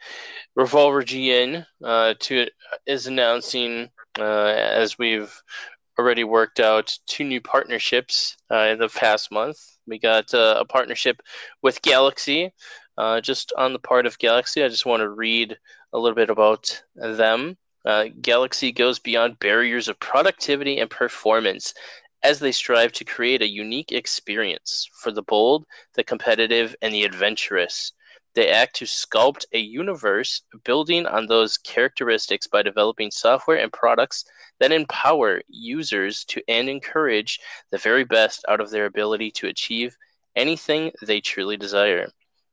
Revolver 0.57 1.03
GN 1.03 1.65
uh, 1.85 2.15
to 2.19 2.49
is 2.85 3.07
announcing 3.07 3.91
uh, 4.19 4.23
as 4.23 4.99
we've 4.99 5.33
already 5.99 6.25
worked 6.25 6.59
out 6.59 6.99
two 7.07 7.23
new 7.23 7.41
partnerships 7.41 8.37
uh, 8.51 8.69
in 8.73 8.79
the 8.81 8.89
past 8.89 9.31
month. 9.31 9.57
We 9.87 10.01
got 10.01 10.35
uh, 10.35 10.57
a 10.59 10.65
partnership 10.65 11.23
with 11.63 11.81
Galaxy, 11.83 12.53
uh, 12.99 13.21
just 13.21 13.53
on 13.57 13.73
the 13.73 13.79
part 13.79 14.05
of 14.05 14.19
Galaxy, 14.19 14.65
I 14.65 14.69
just 14.69 14.87
want 14.87 15.03
to 15.03 15.09
read 15.09 15.57
a 15.93 15.99
little 15.99 16.17
bit 16.17 16.31
about 16.31 16.83
them. 16.97 17.57
Galaxy 18.21 18.73
goes 18.73 18.99
beyond 18.99 19.39
barriers 19.39 19.89
of 19.89 19.99
productivity 20.01 20.79
and 20.79 20.91
performance 20.91 21.73
as 22.23 22.39
they 22.39 22.53
strive 22.53 22.93
to 22.93 23.05
create 23.05 23.43
a 23.43 23.49
unique 23.49 23.93
experience 23.93 24.89
for 25.01 25.11
the 25.11 25.23
bold, 25.23 25.67
the 25.95 26.05
competitive, 26.05 26.75
and 26.83 26.95
the 26.95 27.05
adventurous. 27.05 27.93
They 28.35 28.49
act 28.49 28.77
to 28.77 28.87
sculpt 28.87 29.45
a 29.53 29.59
universe, 29.59 30.43
building 30.65 31.07
on 31.07 31.27
those 31.27 31.59
characteristics 31.59 32.47
by 32.47 32.63
developing 32.63 33.11
software 33.11 33.59
and 33.59 33.73
products 33.73 34.25
that 34.59 34.73
empower 34.73 35.43
users 35.49 36.25
to 36.27 36.43
and 36.49 36.69
encourage 36.69 37.41
the 37.71 37.79
very 37.79 38.05
best 38.05 38.45
out 38.49 38.61
of 38.61 38.71
their 38.71 38.87
ability 38.87 39.31
to 39.33 39.49
achieve 39.49 39.97
anything 40.35 40.93
they 41.03 41.21
truly 41.21 41.57
desire. 41.57 42.09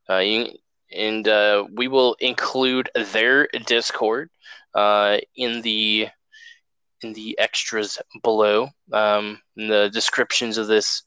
Uh, 0.10 0.46
and 0.92 1.28
uh, 1.28 1.66
we 1.76 1.88
will 1.88 2.16
include 2.20 2.90
their 3.14 3.48
Discord 3.66 4.30
uh, 4.74 5.18
in 5.36 5.62
the 5.62 6.10
in 7.02 7.14
the 7.14 7.38
extras 7.40 7.98
below, 8.24 8.70
um, 8.92 9.40
in 9.58 9.68
the 9.68 9.90
descriptions 9.90 10.58
of 10.58 10.68
this 10.68 11.04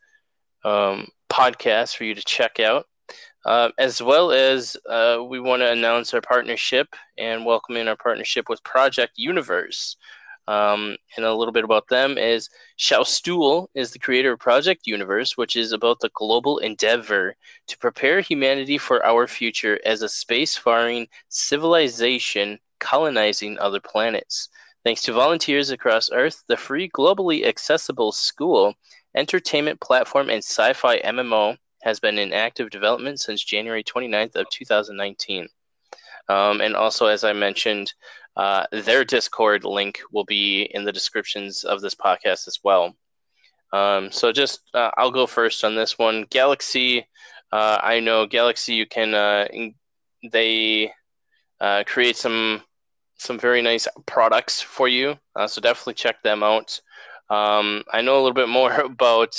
um, 0.65 1.09
podcast 1.31 1.97
for 1.97 2.05
you 2.05 2.15
to 2.15 2.23
check 2.25 2.61
out. 2.61 2.87
Uh, 3.45 3.71
as 3.77 4.01
well 4.01 4.31
as 4.31 4.77
uh, 4.89 5.19
we 5.29 5.41
want 5.41 5.61
to 5.61 5.73
announce 5.73 6.15
our 6.15 6.21
partnership 6.21 6.87
and 7.19 7.45
welcome 7.45 7.77
in 7.77 7.89
our 7.89 7.97
partnership 7.97 8.49
with 8.49 8.63
Project 8.63 9.15
Universe. 9.17 9.97
Um, 10.49 10.97
and 11.17 11.25
a 11.25 11.35
little 11.35 11.53
bit 11.53 11.65
about 11.65 11.89
them 11.89 12.19
is 12.19 12.49
Schaustuhl 12.79 13.69
is 13.75 13.91
the 13.91 13.99
creator 13.99 14.33
of 14.33 14.41
Project 14.41 14.87
Universe, 14.87 15.37
which 15.37 15.57
is 15.57 15.73
about 15.73 16.01
the 16.01 16.11
global 16.15 16.59
endeavor 16.59 17.37
to 17.69 17.79
prepare 17.79 18.21
humanity 18.21 18.79
for 18.79 19.05
our 19.05 19.27
future 19.27 19.79
as 19.85 20.03
a 20.03 20.09
space-faring 20.09 21.09
civilization 21.29 22.59
colonizing 22.81 23.59
other 23.59 23.81
planets. 23.81 24.49
Thanks 24.85 25.03
to 25.03 25.13
volunteers 25.13 25.71
across 25.71 26.11
Earth, 26.11 26.43
the 26.49 26.57
free, 26.57 26.89
globally 26.89 27.47
accessible 27.47 28.11
school, 28.11 28.75
entertainment 29.17 29.81
platform, 29.81 30.29
and 30.29 30.39
sci-fi 30.39 30.99
MMO 31.01 31.57
has 31.83 32.01
been 32.01 32.19
in 32.19 32.33
active 32.33 32.71
development 32.71 33.21
since 33.21 33.45
January 33.45 33.85
29th 33.85 34.35
of 34.35 34.49
2019. 34.51 35.49
Um, 36.29 36.61
and 36.61 36.75
also, 36.75 37.07
as 37.07 37.23
I 37.23 37.33
mentioned, 37.33 37.93
uh, 38.37 38.67
their 38.73 39.05
Discord 39.05 39.65
link 39.65 40.01
will 40.11 40.25
be 40.25 40.63
in 40.63 40.85
the 40.85 40.93
descriptions 40.93 41.65
of 41.65 41.81
this 41.81 41.95
podcast 41.95 42.49
as 42.49 42.59
well. 42.65 42.97
Um, 43.73 44.11
so 44.11 44.33
just 44.33 44.63
uh, 44.75 44.91
I'll 44.97 45.11
go 45.11 45.27
first 45.27 45.65
on 45.65 45.75
this 45.75 45.99
one. 45.99 46.27
Galaxy, 46.31 47.07
uh, 47.53 47.79
I 47.83 48.01
know 48.01 48.27
Galaxy. 48.27 48.75
You 48.75 48.87
can 48.87 49.15
uh, 49.15 49.49
they 50.31 50.93
uh, 51.61 51.85
create 51.87 52.17
some 52.17 52.63
some 53.23 53.39
very 53.39 53.63
nice 53.63 53.87
products 54.07 54.61
for 54.61 54.89
you. 54.89 55.19
Uh, 55.37 55.47
so 55.47 55.61
definitely 55.61 55.95
check 55.95 56.23
them 56.23 56.43
out. 56.43 56.81
Um, 57.31 57.83
I 57.93 58.03
know 58.03 58.15
a 58.15 58.23
little 58.23 58.35
bit 58.35 58.49
more 58.49 58.73
about 58.81 59.35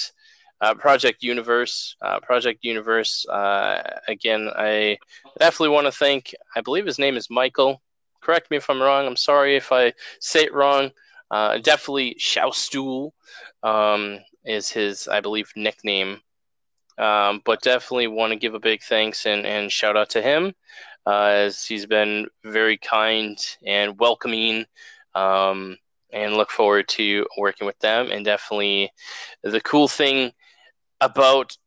uh, 0.62 0.74
Project 0.74 1.24
Universe. 1.24 1.96
Uh, 2.02 2.20
Project 2.22 2.64
Universe. 2.64 3.26
Uh, 3.28 3.82
again, 4.08 4.50
I 4.56 4.98
definitely 5.40 5.74
want 5.76 5.88
to 5.88 5.92
thank. 5.92 6.34
I 6.56 6.62
believe 6.62 6.86
his 6.86 7.00
name 7.00 7.18
is 7.18 7.30
Michael. 7.30 7.82
Correct 8.22 8.50
me 8.50 8.58
if 8.58 8.70
I'm 8.70 8.82
wrong. 8.82 9.06
I'm 9.06 9.18
sorry 9.18 9.56
if 9.56 9.72
I 9.72 9.94
say 10.20 10.44
it 10.44 10.54
wrong. 10.54 10.92
Uh, 11.30 11.58
definitely 11.58 12.16
Schaustuhl 12.20 13.12
um, 13.64 14.20
is 14.46 14.70
his, 14.70 15.08
I 15.08 15.20
believe, 15.20 15.52
nickname. 15.56 16.22
Um, 16.98 17.42
but 17.44 17.62
definitely 17.62 18.08
want 18.08 18.32
to 18.32 18.40
give 18.40 18.54
a 18.54 18.60
big 18.60 18.84
thanks 18.84 19.26
and, 19.26 19.48
and 19.48 19.72
shout 19.72 19.98
out 19.98 20.12
to 20.12 20.22
him 20.22 20.54
uh, 21.06 21.26
as 21.26 21.64
he's 21.64 21.86
been 21.86 22.28
very 22.44 22.78
kind 22.78 23.38
and 23.66 24.00
welcoming. 24.00 24.66
Um, 25.16 25.78
and 26.12 26.36
look 26.36 26.52
forward 26.52 26.88
to 26.88 27.26
working 27.38 27.66
with 27.66 27.80
them. 27.80 28.12
And 28.12 28.24
definitely, 28.24 28.92
the 29.42 29.60
cool 29.62 29.88
thing 29.88 30.32
about 31.02 31.58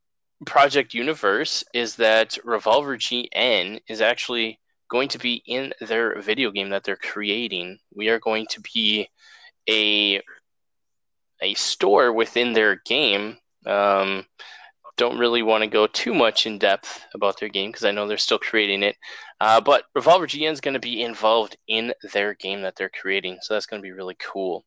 Project 0.45 0.95
Universe 0.95 1.65
is 1.75 1.97
that 1.97 2.39
Revolver 2.45 2.97
GN 2.97 3.81
is 3.89 4.01
actually 4.01 4.61
going 4.89 5.09
to 5.09 5.19
be 5.19 5.43
in 5.47 5.73
their 5.81 6.21
video 6.21 6.51
game 6.51 6.71
that 6.71 6.85
they're 6.85 6.97
creating. 6.97 7.79
We 7.95 8.09
are 8.09 8.21
going 8.21 8.47
to 8.51 8.61
be 8.61 9.09
a 9.69 10.23
a 11.43 11.55
store 11.55 12.13
within 12.13 12.53
their 12.53 12.81
game. 12.87 13.37
Um, 13.67 14.25
don't 14.97 15.19
really 15.19 15.43
want 15.43 15.63
to 15.63 15.69
go 15.69 15.87
too 15.87 16.15
much 16.15 16.47
in 16.47 16.59
depth 16.59 17.05
about 17.15 17.39
their 17.39 17.51
game 17.51 17.71
because 17.71 17.85
I 17.85 17.91
know 17.91 18.07
they're 18.07 18.17
still 18.17 18.39
creating 18.39 18.83
it. 18.83 18.97
Uh, 19.41 19.61
but 19.61 19.85
Revolver 19.95 20.27
GN 20.27 20.53
is 20.53 20.61
going 20.61 20.75
to 20.75 20.81
be 20.81 21.03
involved 21.03 21.57
in 21.69 21.93
their 22.13 22.35
game 22.35 22.63
that 22.63 22.77
they're 22.77 22.89
creating, 22.89 23.39
so 23.43 23.55
that's 23.55 23.67
going 23.67 23.83
to 23.83 23.87
be 23.87 23.93
really 23.93 24.17
cool. 24.19 24.65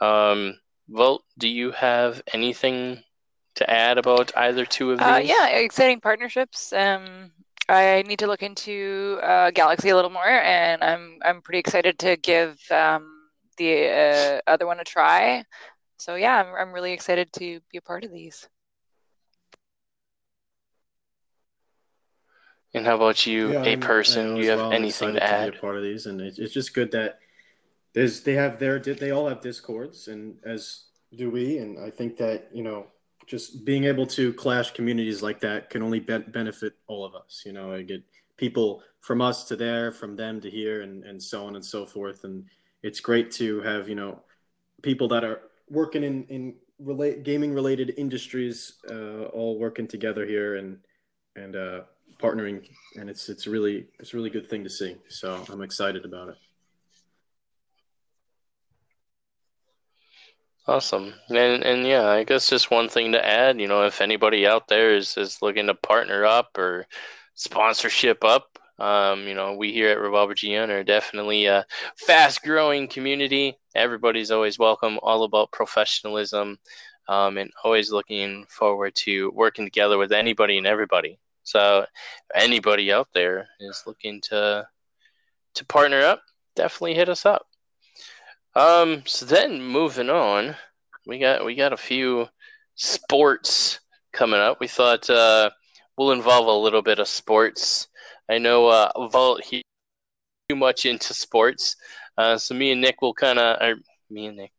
Um, 0.00 0.58
well, 0.88 1.22
do 1.38 1.48
you 1.48 1.70
have 1.72 2.22
anything 2.32 3.02
to 3.56 3.70
add 3.70 3.98
about 3.98 4.30
either 4.36 4.66
two 4.66 4.92
of 4.92 5.00
uh, 5.00 5.20
these? 5.20 5.30
Uh, 5.30 5.34
yeah, 5.34 5.48
exciting 5.48 6.00
partnerships. 6.00 6.72
Um, 6.72 7.32
I 7.68 8.02
need 8.06 8.18
to 8.20 8.26
look 8.26 8.42
into 8.42 9.18
uh, 9.22 9.50
Galaxy 9.50 9.90
a 9.90 9.96
little 9.96 10.10
more, 10.10 10.26
and 10.26 10.82
I'm 10.82 11.18
I'm 11.24 11.42
pretty 11.42 11.58
excited 11.58 11.98
to 12.00 12.16
give 12.16 12.58
um, 12.70 13.28
the 13.56 14.40
uh, 14.46 14.50
other 14.50 14.66
one 14.66 14.80
a 14.80 14.84
try. 14.84 15.44
So 15.98 16.14
yeah, 16.14 16.36
I'm 16.36 16.54
I'm 16.54 16.72
really 16.72 16.92
excited 16.92 17.32
to 17.34 17.60
be 17.70 17.78
a 17.78 17.82
part 17.82 18.04
of 18.04 18.12
these. 18.12 18.48
And 22.74 22.84
how 22.84 22.96
about 22.96 23.26
you, 23.26 23.52
yeah, 23.52 23.64
a 23.64 23.76
person? 23.76 24.36
You 24.36 24.50
have 24.50 24.58
well, 24.58 24.72
anything 24.72 25.14
to 25.14 25.22
add? 25.22 25.46
To 25.46 25.52
be 25.52 25.58
a 25.58 25.60
part 25.60 25.76
of 25.76 25.82
these, 25.82 26.06
and 26.06 26.20
it's, 26.20 26.38
it's 26.38 26.52
just 26.52 26.74
good 26.74 26.90
that 26.92 27.18
there's 27.94 28.22
they 28.22 28.34
have 28.34 28.58
their 28.58 28.78
they 28.78 29.10
all 29.10 29.28
have 29.28 29.40
discords, 29.40 30.08
and 30.08 30.36
as 30.44 30.84
do 31.16 31.30
we. 31.30 31.58
And 31.58 31.78
I 31.78 31.90
think 31.90 32.18
that 32.18 32.50
you 32.52 32.62
know, 32.62 32.86
just 33.26 33.64
being 33.64 33.84
able 33.84 34.06
to 34.08 34.34
clash 34.34 34.72
communities 34.72 35.22
like 35.22 35.40
that 35.40 35.70
can 35.70 35.82
only 35.82 36.00
be- 36.00 36.18
benefit 36.18 36.74
all 36.88 37.04
of 37.04 37.14
us. 37.14 37.42
You 37.46 37.52
know, 37.52 37.72
I 37.72 37.82
get 37.82 38.02
people 38.36 38.82
from 39.00 39.22
us 39.22 39.44
to 39.44 39.56
there, 39.56 39.90
from 39.90 40.14
them 40.14 40.40
to 40.42 40.50
here, 40.50 40.82
and 40.82 41.04
and 41.04 41.22
so 41.22 41.46
on 41.46 41.56
and 41.56 41.64
so 41.64 41.86
forth. 41.86 42.24
And 42.24 42.44
it's 42.82 43.00
great 43.00 43.30
to 43.32 43.62
have 43.62 43.88
you 43.88 43.94
know 43.94 44.20
people 44.82 45.08
that 45.08 45.24
are 45.24 45.40
working 45.70 46.04
in 46.04 46.24
in 46.24 46.54
relate 46.78 47.24
gaming 47.24 47.52
related 47.52 47.94
industries 47.96 48.74
uh, 48.90 49.24
all 49.32 49.58
working 49.58 49.88
together 49.88 50.24
here 50.26 50.56
and 50.56 50.78
and 51.34 51.56
uh, 51.56 51.80
partnering, 52.18 52.68
and 52.96 53.08
it's 53.08 53.28
it's 53.28 53.46
really 53.46 53.86
it's 53.98 54.14
a 54.14 54.16
really 54.16 54.30
good 54.30 54.48
thing 54.48 54.64
to 54.64 54.70
see. 54.70 54.96
So 55.08 55.44
I'm 55.50 55.62
excited 55.62 56.04
about 56.04 56.30
it. 56.30 56.36
Awesome. 60.68 61.14
And 61.30 61.64
and 61.64 61.86
yeah, 61.86 62.06
I 62.08 62.24
guess 62.24 62.50
just 62.50 62.70
one 62.70 62.88
thing 62.90 63.12
to 63.12 63.26
add, 63.26 63.58
you 63.60 63.66
know, 63.68 63.86
if 63.86 64.02
anybody 64.02 64.46
out 64.46 64.68
there 64.68 64.94
is, 64.94 65.16
is 65.16 65.40
looking 65.40 65.66
to 65.68 65.74
partner 65.74 66.26
up 66.26 66.58
or 66.58 66.86
sponsorship 67.34 68.22
up, 68.22 68.58
um, 68.78 69.26
you 69.26 69.34
know, 69.34 69.54
we 69.54 69.72
here 69.72 69.88
at 69.88 69.98
Revolver 69.98 70.34
GN 70.34 70.68
are 70.68 70.84
definitely 70.84 71.46
a 71.46 71.64
fast 71.96 72.42
growing 72.42 72.86
community. 72.86 73.56
Everybody's 73.74 74.30
always 74.30 74.58
welcome, 74.58 74.98
all 75.02 75.24
about 75.24 75.52
professionalism, 75.52 76.58
um, 77.08 77.38
and 77.38 77.50
always 77.64 77.90
looking 77.90 78.44
forward 78.50 78.94
to 78.96 79.30
working 79.34 79.64
together 79.64 79.96
with 79.96 80.12
anybody 80.12 80.58
and 80.58 80.66
everybody. 80.66 81.18
So 81.48 81.86
anybody 82.34 82.92
out 82.92 83.08
there 83.14 83.48
is 83.58 83.84
looking 83.86 84.20
to 84.28 84.68
to 85.54 85.64
partner 85.64 86.02
up, 86.02 86.20
definitely 86.54 86.92
hit 86.92 87.08
us 87.08 87.24
up. 87.24 87.46
Um, 88.54 89.02
so 89.06 89.24
then 89.24 89.62
moving 89.62 90.10
on, 90.10 90.54
we 91.06 91.18
got 91.18 91.46
we 91.46 91.54
got 91.54 91.72
a 91.72 91.76
few 91.78 92.28
sports 92.74 93.80
coming 94.12 94.40
up. 94.40 94.60
We 94.60 94.68
thought 94.68 95.08
uh, 95.08 95.48
we'll 95.96 96.12
involve 96.12 96.48
a 96.48 96.52
little 96.52 96.82
bit 96.82 96.98
of 96.98 97.08
sports. 97.08 97.88
I 98.28 98.36
know 98.36 98.68
uh, 98.68 99.08
Vault 99.08 99.42
he 99.42 99.62
too 100.50 100.56
much 100.56 100.84
into 100.84 101.14
sports, 101.14 101.76
uh, 102.18 102.36
so 102.36 102.54
me 102.54 102.72
and 102.72 102.82
Nick 102.82 103.00
will 103.00 103.14
kind 103.14 103.38
of, 103.38 103.78
me 104.10 104.26
and 104.26 104.36
Nick, 104.36 104.52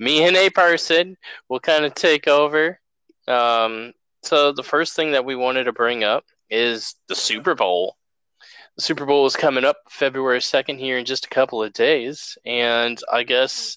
me 0.00 0.24
and 0.24 0.36
a 0.36 0.50
person 0.50 1.16
will 1.48 1.60
kind 1.60 1.84
of 1.84 1.94
take 1.94 2.26
over. 2.26 2.80
Um, 3.28 3.92
so 4.24 4.50
the 4.50 4.64
first 4.64 4.96
thing 4.96 5.12
that 5.12 5.24
we 5.24 5.36
wanted 5.36 5.64
to 5.64 5.72
bring 5.72 6.02
up 6.02 6.24
is 6.52 6.94
the 7.08 7.14
Super 7.14 7.54
Bowl. 7.54 7.96
The 8.76 8.82
Super 8.82 9.06
Bowl 9.06 9.26
is 9.26 9.34
coming 9.34 9.64
up 9.64 9.78
February 9.88 10.38
2nd 10.38 10.78
here 10.78 10.98
in 10.98 11.04
just 11.04 11.26
a 11.26 11.30
couple 11.30 11.62
of 11.62 11.72
days. 11.72 12.36
And 12.44 13.00
I 13.10 13.22
guess 13.22 13.76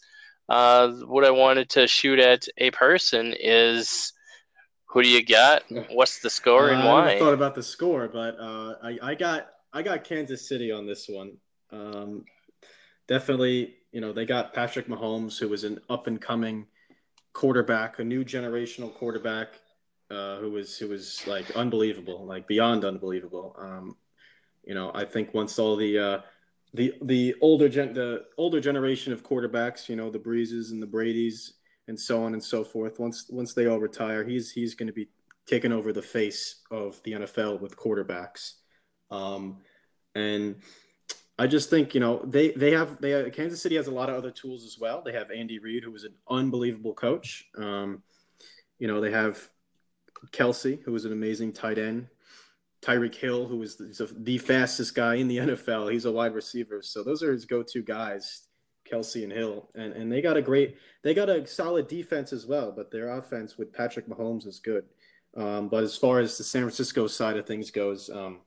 uh, 0.49 0.91
what 0.91 1.25
I 1.25 1.31
wanted 1.31 1.69
to 1.71 1.87
shoot 1.87 2.19
at 2.19 2.47
a 2.57 2.71
person 2.71 3.33
is 3.39 4.13
who 4.85 5.01
do 5.01 5.09
you 5.09 5.25
got? 5.25 5.63
What's 5.89 6.19
the 6.19 6.29
score 6.29 6.69
and 6.69 6.85
why? 6.85 7.15
I 7.15 7.19
thought 7.19 7.33
about 7.33 7.55
the 7.55 7.63
score, 7.63 8.07
but 8.07 8.37
uh, 8.39 8.75
I, 8.83 8.99
I 9.01 9.15
got 9.15 9.47
I 9.73 9.81
got 9.81 10.03
Kansas 10.05 10.47
City 10.47 10.71
on 10.71 10.85
this 10.85 11.09
one. 11.09 11.37
Um, 11.71 12.23
definitely, 13.07 13.75
you 13.91 13.99
know, 13.99 14.13
they 14.13 14.25
got 14.25 14.53
Patrick 14.53 14.87
Mahomes, 14.87 15.37
who 15.37 15.49
was 15.49 15.65
an 15.65 15.79
up 15.89 16.07
and 16.07 16.21
coming 16.21 16.67
quarterback, 17.33 17.99
a 17.99 18.03
new 18.05 18.23
generational 18.23 18.93
quarterback 18.93 19.59
uh, 20.09 20.37
who 20.37 20.51
was 20.51 20.77
who 20.77 20.89
was 20.89 21.25
like 21.27 21.51
unbelievable, 21.55 22.25
like 22.25 22.47
beyond 22.47 22.85
unbelievable. 22.85 23.55
Um, 23.57 23.97
you 24.63 24.73
know, 24.73 24.91
I 24.93 25.05
think 25.05 25.33
once 25.33 25.57
all 25.59 25.75
the 25.75 25.97
uh, 25.97 26.19
the 26.73 26.93
the 27.01 27.35
older 27.41 27.69
gen 27.69 27.93
the 27.93 28.25
older 28.37 28.59
generation 28.59 29.13
of 29.13 29.23
quarterbacks, 29.23 29.89
you 29.89 29.95
know, 29.95 30.09
the 30.09 30.19
Breeses 30.19 30.71
and 30.71 30.81
the 30.81 30.87
Brady's 30.87 31.53
and 31.87 31.99
so 31.99 32.23
on 32.23 32.33
and 32.33 32.43
so 32.43 32.63
forth, 32.63 32.99
once 32.99 33.27
once 33.29 33.53
they 33.53 33.67
all 33.67 33.79
retire, 33.79 34.23
he's 34.23 34.51
he's 34.51 34.75
going 34.75 34.87
to 34.87 34.93
be 34.93 35.09
taking 35.47 35.71
over 35.71 35.93
the 35.93 36.01
face 36.01 36.61
of 36.71 37.01
the 37.03 37.13
NFL 37.13 37.61
with 37.61 37.77
quarterbacks. 37.77 38.53
Um, 39.11 39.57
and 40.15 40.55
I 41.37 41.47
just 41.47 41.69
think 41.69 41.93
you 41.93 41.99
know 41.99 42.21
they 42.25 42.51
they 42.51 42.71
have 42.71 42.99
they 43.01 43.11
have, 43.11 43.31
Kansas 43.33 43.61
City 43.61 43.75
has 43.75 43.87
a 43.87 43.91
lot 43.91 44.09
of 44.09 44.15
other 44.15 44.31
tools 44.31 44.65
as 44.65 44.77
well. 44.79 45.01
They 45.03 45.13
have 45.13 45.31
Andy 45.31 45.59
Reid, 45.59 45.83
who 45.83 45.93
is 45.95 46.03
an 46.03 46.13
unbelievable 46.29 46.93
coach. 46.93 47.45
Um, 47.57 48.03
you 48.79 48.87
know 48.87 49.01
they 49.01 49.11
have 49.11 49.49
Kelce, 50.31 50.85
was 50.87 51.05
an 51.05 51.11
amazing 51.11 51.53
tight 51.53 51.77
end. 51.77 52.07
Tyreek 52.81 53.15
Hill, 53.15 53.47
who 53.47 53.61
is 53.63 53.75
the, 53.77 54.13
the, 54.19 54.37
fastest 54.37 54.93
guy 54.93 55.15
in 55.15 55.27
the 55.27 55.37
NFL. 55.39 55.91
He's 55.91 56.05
a 56.05 56.11
wide 56.11 56.35
receiver. 56.35 56.81
So 56.81 57.03
those 57.03 57.23
are 57.23 57.31
his 57.31 57.45
go-to 57.45 57.81
guys, 57.81 58.47
Kelce 58.89 59.23
and 59.23 59.31
Hill. 59.31 59.69
And 59.75 59.93
and 59.93 60.11
they 60.11 60.21
got 60.21 60.37
a 60.37 60.41
great, 60.41 60.77
they 61.03 61.13
got 61.13 61.29
a 61.29 61.47
solid 61.47 61.87
defense 61.87 62.31
as 62.31 62.45
well. 62.45 62.71
But 62.71 62.91
their 62.91 63.17
offense 63.17 63.57
with 63.57 63.73
Patrick 63.73 64.07
Mahomes 64.07 64.45
is 64.45 64.59
good. 64.59 64.85
Um, 65.35 65.67
but 65.67 65.83
as 65.83 65.97
far 65.97 66.19
as 66.19 66.37
the 66.37 66.43
San 66.43 66.61
Francisco 66.61 67.07
side 67.07 67.37
of 67.37 67.45
things 67.45 67.71
goes, 67.71 68.09
um, 68.09 68.41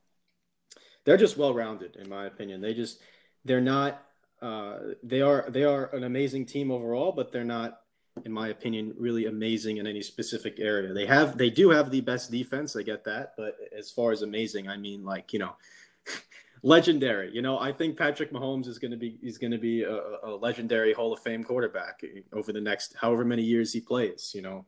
they're 1.04 1.16
just 1.16 1.36
well-rounded, 1.36 1.96
in 1.96 2.08
my 2.08 2.26
opinion. 2.26 2.60
They 2.60 2.74
just, 2.74 3.00
they're 3.44 3.60
not. 3.60 4.02
Uh, 4.40 4.78
they 5.02 5.20
are 5.20 5.46
they 5.48 5.64
are 5.64 5.92
an 5.94 6.04
amazing 6.04 6.46
team 6.46 6.70
overall, 6.70 7.10
but 7.10 7.32
they're 7.32 7.44
not 7.44 7.80
in 8.24 8.32
my 8.32 8.48
opinion, 8.48 8.94
really 8.98 9.26
amazing 9.26 9.78
in 9.78 9.86
any 9.86 10.02
specific 10.02 10.58
area. 10.58 10.92
They 10.92 11.06
have, 11.06 11.38
they 11.38 11.50
do 11.50 11.70
have 11.70 11.90
the 11.90 12.00
best 12.00 12.30
defense. 12.30 12.76
I 12.76 12.82
get 12.82 13.04
that, 13.04 13.34
but 13.36 13.56
as 13.76 13.90
far 13.90 14.12
as 14.12 14.22
amazing, 14.22 14.68
I 14.68 14.76
mean, 14.76 15.04
like 15.04 15.32
you 15.32 15.38
know, 15.38 15.56
legendary. 16.62 17.30
You 17.32 17.42
know, 17.42 17.58
I 17.58 17.72
think 17.72 17.96
Patrick 17.96 18.32
Mahomes 18.32 18.66
is 18.66 18.78
going 18.78 18.90
to 18.90 18.96
be, 18.96 19.18
he's 19.20 19.38
going 19.38 19.52
to 19.52 19.58
be 19.58 19.82
a, 19.82 20.00
a, 20.24 20.30
legendary 20.30 20.92
Hall 20.92 21.12
of 21.12 21.20
Fame 21.20 21.44
quarterback 21.44 22.02
over 22.32 22.52
the 22.52 22.60
next 22.60 22.94
however 23.00 23.24
many 23.24 23.42
years 23.42 23.72
he 23.72 23.80
plays. 23.80 24.32
You 24.34 24.42
know, 24.42 24.66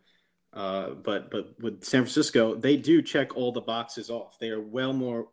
uh, 0.53 0.91
but 0.91 1.31
but 1.31 1.55
with 1.61 1.85
San 1.85 2.03
Francisco, 2.03 2.55
they 2.55 2.77
do 2.77 3.03
check 3.03 3.37
all 3.37 3.53
the 3.53 3.61
boxes 3.61 4.11
off. 4.11 4.39
They 4.39 4.51
are 4.51 4.61
well 4.61 4.93
more 4.93 5.29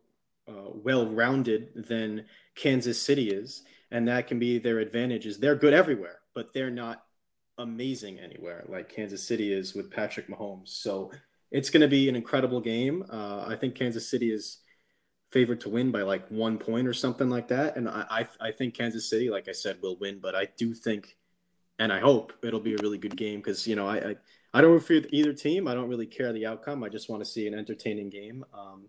uh, 0.47 0.69
well-rounded 0.73 1.85
than 1.87 2.25
Kansas 2.55 3.01
City 3.01 3.29
is, 3.29 3.63
and 3.91 4.07
that 4.07 4.27
can 4.27 4.39
be 4.39 4.59
their 4.59 4.79
advantage. 4.79 5.25
Is 5.25 5.39
they're 5.39 5.55
good 5.55 5.73
everywhere, 5.73 6.19
but 6.33 6.53
they're 6.53 6.71
not 6.71 7.03
amazing 7.57 8.19
anywhere 8.19 8.63
like 8.67 8.89
Kansas 8.89 9.23
City 9.23 9.51
is 9.51 9.73
with 9.73 9.91
Patrick 9.91 10.27
Mahomes. 10.27 10.69
So 10.69 11.11
it's 11.51 11.69
going 11.69 11.81
to 11.81 11.87
be 11.87 12.09
an 12.09 12.15
incredible 12.15 12.61
game. 12.61 13.05
Uh, 13.09 13.45
I 13.47 13.55
think 13.55 13.75
Kansas 13.75 14.09
City 14.09 14.31
is 14.31 14.59
favored 15.31 15.61
to 15.61 15.69
win 15.69 15.91
by 15.91 16.01
like 16.01 16.27
one 16.29 16.57
point 16.57 16.87
or 16.87 16.93
something 16.93 17.29
like 17.29 17.47
that. 17.49 17.75
And 17.75 17.89
I, 17.89 18.05
I, 18.09 18.47
I 18.47 18.51
think 18.51 18.73
Kansas 18.73 19.09
City, 19.09 19.29
like 19.29 19.47
I 19.47 19.51
said, 19.51 19.77
will 19.81 19.97
win. 19.99 20.19
But 20.19 20.35
I 20.35 20.47
do 20.57 20.73
think, 20.73 21.17
and 21.79 21.91
I 21.91 21.99
hope 21.99 22.33
it'll 22.43 22.59
be 22.59 22.73
a 22.73 22.81
really 22.81 22.97
good 22.97 23.15
game 23.15 23.39
because 23.39 23.67
you 23.67 23.75
know 23.75 23.87
I, 23.87 23.97
I 23.97 24.15
I 24.53 24.61
don't 24.61 24.71
root 24.71 24.85
for 24.85 24.93
either 24.93 25.33
team. 25.33 25.67
I 25.67 25.73
don't 25.73 25.89
really 25.89 26.05
care 26.05 26.33
the 26.33 26.45
outcome. 26.45 26.83
I 26.83 26.89
just 26.89 27.09
want 27.09 27.21
to 27.21 27.29
see 27.29 27.47
an 27.47 27.53
entertaining 27.53 28.09
game. 28.09 28.43
Um, 28.53 28.87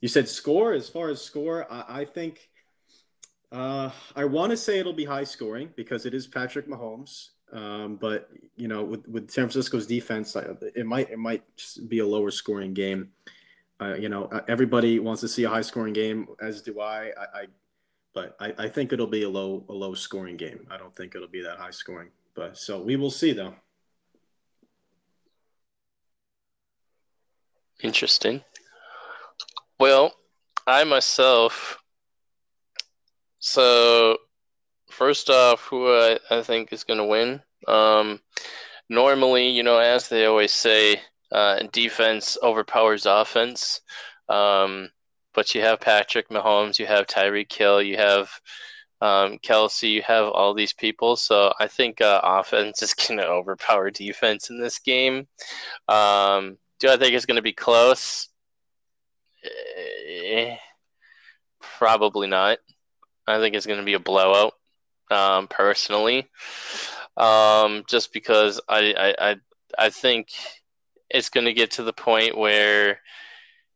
you 0.00 0.08
said 0.08 0.28
score. 0.28 0.72
As 0.72 0.88
far 0.88 1.10
as 1.10 1.22
score, 1.22 1.70
I, 1.70 2.00
I 2.00 2.04
think 2.04 2.48
uh, 3.52 3.90
I 4.14 4.24
want 4.24 4.50
to 4.50 4.56
say 4.56 4.78
it'll 4.78 4.92
be 4.92 5.04
high 5.04 5.24
scoring 5.24 5.70
because 5.76 6.06
it 6.06 6.14
is 6.14 6.26
Patrick 6.26 6.68
Mahomes. 6.68 7.28
Um, 7.52 7.96
but 7.96 8.28
you 8.56 8.68
know, 8.68 8.82
with, 8.82 9.06
with 9.08 9.30
San 9.30 9.44
Francisco's 9.44 9.86
defense, 9.86 10.36
it 10.36 10.86
might 10.86 11.10
it 11.10 11.18
might 11.18 11.42
be 11.88 12.00
a 12.00 12.06
lower 12.06 12.30
scoring 12.30 12.74
game. 12.74 13.10
Uh, 13.80 13.94
you 13.94 14.08
know, 14.08 14.24
uh, 14.26 14.40
everybody 14.48 14.98
wants 14.98 15.20
to 15.20 15.28
see 15.28 15.44
a 15.44 15.48
high 15.48 15.60
scoring 15.60 15.92
game, 15.92 16.28
as 16.40 16.62
do 16.62 16.80
I. 16.80 17.08
I, 17.08 17.40
I 17.40 17.46
but 18.14 18.34
I, 18.40 18.54
I, 18.56 18.68
think 18.68 18.94
it'll 18.94 19.06
be 19.06 19.24
a 19.24 19.28
low 19.28 19.64
a 19.68 19.72
low 19.72 19.92
scoring 19.92 20.38
game. 20.38 20.66
I 20.70 20.78
don't 20.78 20.94
think 20.96 21.14
it'll 21.14 21.28
be 21.28 21.42
that 21.42 21.58
high 21.58 21.70
scoring. 21.70 22.08
But 22.34 22.56
so 22.56 22.80
we 22.80 22.96
will 22.96 23.10
see 23.10 23.32
though. 23.32 23.54
Interesting. 27.82 28.42
Well, 29.78 30.14
I 30.66 30.84
myself. 30.84 31.78
So 33.38 34.16
first 34.88 35.30
off, 35.30 35.62
who 35.62 35.88
I, 35.88 36.18
I 36.30 36.42
think 36.42 36.72
is 36.72 36.84
going 36.84 36.98
to 36.98 37.04
win. 37.04 37.42
Um, 37.66 38.20
normally, 38.88 39.48
you 39.48 39.62
know, 39.62 39.78
as 39.78 40.08
they 40.08 40.26
always 40.26 40.52
say, 40.52 41.00
uh, 41.32 41.62
defense 41.72 42.38
overpowers 42.42 43.06
offense. 43.06 43.80
Um, 44.28 44.90
but 45.34 45.54
you 45.54 45.60
have 45.60 45.80
Patrick 45.80 46.28
Mahomes, 46.30 46.78
you 46.78 46.86
have 46.86 47.06
Tyreek 47.06 47.52
Hill, 47.52 47.82
you 47.82 47.96
have 47.96 48.30
um, 49.00 49.38
Kelce, 49.38 49.90
you 49.90 50.02
have 50.02 50.26
all 50.26 50.54
these 50.54 50.72
people. 50.72 51.16
So 51.16 51.52
I 51.60 51.66
think 51.66 52.00
uh, 52.00 52.20
offense 52.24 52.82
is 52.82 52.94
going 52.94 53.18
to 53.18 53.26
overpower 53.26 53.90
defense 53.90 54.50
in 54.50 54.60
this 54.60 54.78
game. 54.78 55.26
Um, 55.88 56.58
do 56.78 56.88
I 56.88 56.96
think 56.96 57.14
it's 57.14 57.26
going 57.26 57.36
to 57.36 57.42
be 57.42 57.52
close? 57.52 58.28
Eh, 59.44 60.56
probably 61.60 62.26
not. 62.26 62.58
I 63.26 63.38
think 63.38 63.54
it's 63.54 63.66
going 63.66 63.78
to 63.78 63.84
be 63.84 63.94
a 63.94 64.00
blowout 64.00 64.54
um, 65.10 65.48
personally, 65.48 66.28
um, 67.16 67.84
just 67.88 68.12
because 68.12 68.60
I, 68.68 68.94
I, 68.98 69.30
I, 69.30 69.36
I 69.78 69.90
think 69.90 70.28
it's 71.10 71.28
going 71.28 71.46
to 71.46 71.52
get 71.52 71.72
to 71.72 71.82
the 71.82 71.92
point 71.92 72.36
where 72.36 73.00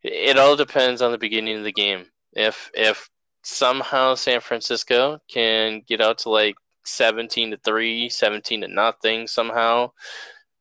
it 0.03 0.39
all 0.39 0.57
depends 0.57 1.03
on 1.03 1.13
the 1.13 1.19
beginning 1.19 1.59
of 1.59 1.65
the 1.65 1.73
game. 1.73 2.07
If 2.33 2.71
if 2.75 3.09
somehow 3.43 4.15
San 4.15 4.41
Francisco 4.41 5.19
can 5.29 5.83
get 5.87 6.01
out 6.01 6.19
to 6.19 6.31
like 6.31 6.57
17 6.85 7.53
to 7.53 7.57
3, 7.59 8.09
17 8.09 8.61
to 8.63 8.69
nothing 8.69 9.27
somehow, 9.27 9.91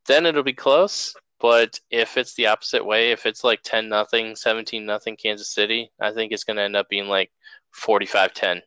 then 0.08 0.26
it'll 0.26 0.44
be 0.44 0.54
close. 0.54 1.14
But 1.40 1.80
if 1.90 2.18
it's 2.18 2.34
the 2.34 2.48
opposite 2.48 2.86
way, 2.86 3.12
if 3.12 3.26
it's 3.26 3.44
like 3.44 3.62
10 3.64 3.88
nothing, 3.88 4.36
17 4.36 4.86
nothing 4.86 5.16
Kansas 5.16 5.54
City, 5.54 5.92
I 6.00 6.12
think 6.12 6.32
it's 6.32 6.44
going 6.44 6.58
to 6.58 6.64
end 6.64 6.76
up 6.76 6.90
being 6.90 7.08
like 7.08 7.32
45 7.72 8.34
10. 8.34 8.62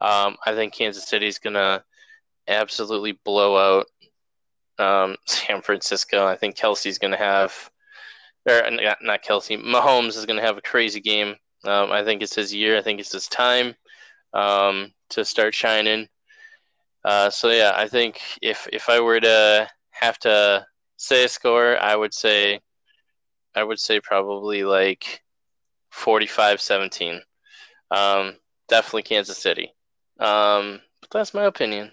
Um, 0.00 0.36
I 0.44 0.54
think 0.54 0.74
Kansas 0.74 1.06
City 1.06 1.26
is 1.26 1.38
going 1.38 1.54
to 1.54 1.82
absolutely 2.48 3.12
blow 3.24 3.78
out 3.78 3.86
um, 4.78 5.16
San 5.26 5.62
Francisco. 5.62 6.26
I 6.26 6.36
think 6.36 6.56
Kelce's 6.56 6.98
going 6.98 7.12
to 7.12 7.16
have, 7.16 7.70
or 8.48 8.62
not 9.02 9.22
Kelce, 9.22 9.62
Mahomes 9.62 10.16
is 10.16 10.26
going 10.26 10.38
to 10.38 10.46
have 10.46 10.58
a 10.58 10.62
crazy 10.62 11.00
game. 11.00 11.36
Um, 11.64 11.92
I 11.92 12.02
think 12.04 12.22
it's 12.22 12.34
his 12.34 12.54
year. 12.54 12.78
I 12.78 12.82
think 12.82 13.00
it's 13.00 13.12
his 13.12 13.28
time 13.28 13.74
um, 14.32 14.92
to 15.10 15.24
start 15.24 15.54
shining. 15.54 16.08
Uh, 17.04 17.30
so 17.30 17.50
yeah, 17.50 17.72
I 17.74 17.88
think 17.88 18.20
if 18.42 18.68
if 18.72 18.88
I 18.88 19.00
were 19.00 19.20
to 19.20 19.68
have 19.90 20.18
to 20.20 20.66
say 20.96 21.24
a 21.24 21.28
score, 21.28 21.78
I 21.78 21.96
would 21.96 22.12
say, 22.14 22.60
I 23.54 23.64
would 23.64 23.80
say 23.80 24.00
probably 24.00 24.64
like 24.64 25.22
45-17. 25.94 27.20
Um, 27.90 28.36
definitely 28.68 29.02
Kansas 29.02 29.38
City. 29.38 29.74
Um, 30.20 30.80
but 31.00 31.10
that's 31.10 31.34
my 31.34 31.44
opinion. 31.44 31.92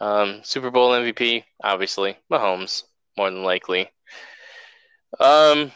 Um, 0.00 0.40
Super 0.42 0.70
Bowl 0.70 0.92
MVP, 0.92 1.44
obviously, 1.62 2.16
Mahomes, 2.32 2.84
more 3.16 3.30
than 3.30 3.44
likely. 3.44 3.90
Um, 5.18 5.70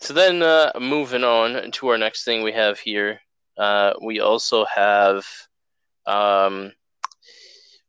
so 0.00 0.14
then, 0.14 0.42
uh, 0.42 0.72
moving 0.80 1.24
on 1.24 1.70
to 1.72 1.88
our 1.88 1.98
next 1.98 2.24
thing 2.24 2.42
we 2.42 2.52
have 2.52 2.78
here, 2.78 3.20
uh, 3.58 3.94
we 4.00 4.20
also 4.20 4.64
have, 4.66 5.26
um, 6.06 6.72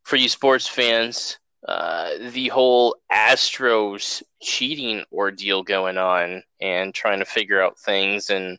for 0.03 0.15
you 0.15 0.29
sports 0.29 0.67
fans, 0.67 1.37
uh, 1.67 2.11
the 2.31 2.47
whole 2.47 2.95
Astros 3.11 4.21
cheating 4.41 5.03
ordeal 5.11 5.63
going 5.63 5.97
on 5.97 6.43
and 6.61 6.93
trying 6.93 7.19
to 7.19 7.25
figure 7.25 7.61
out 7.61 7.79
things 7.79 8.29
and 8.29 8.57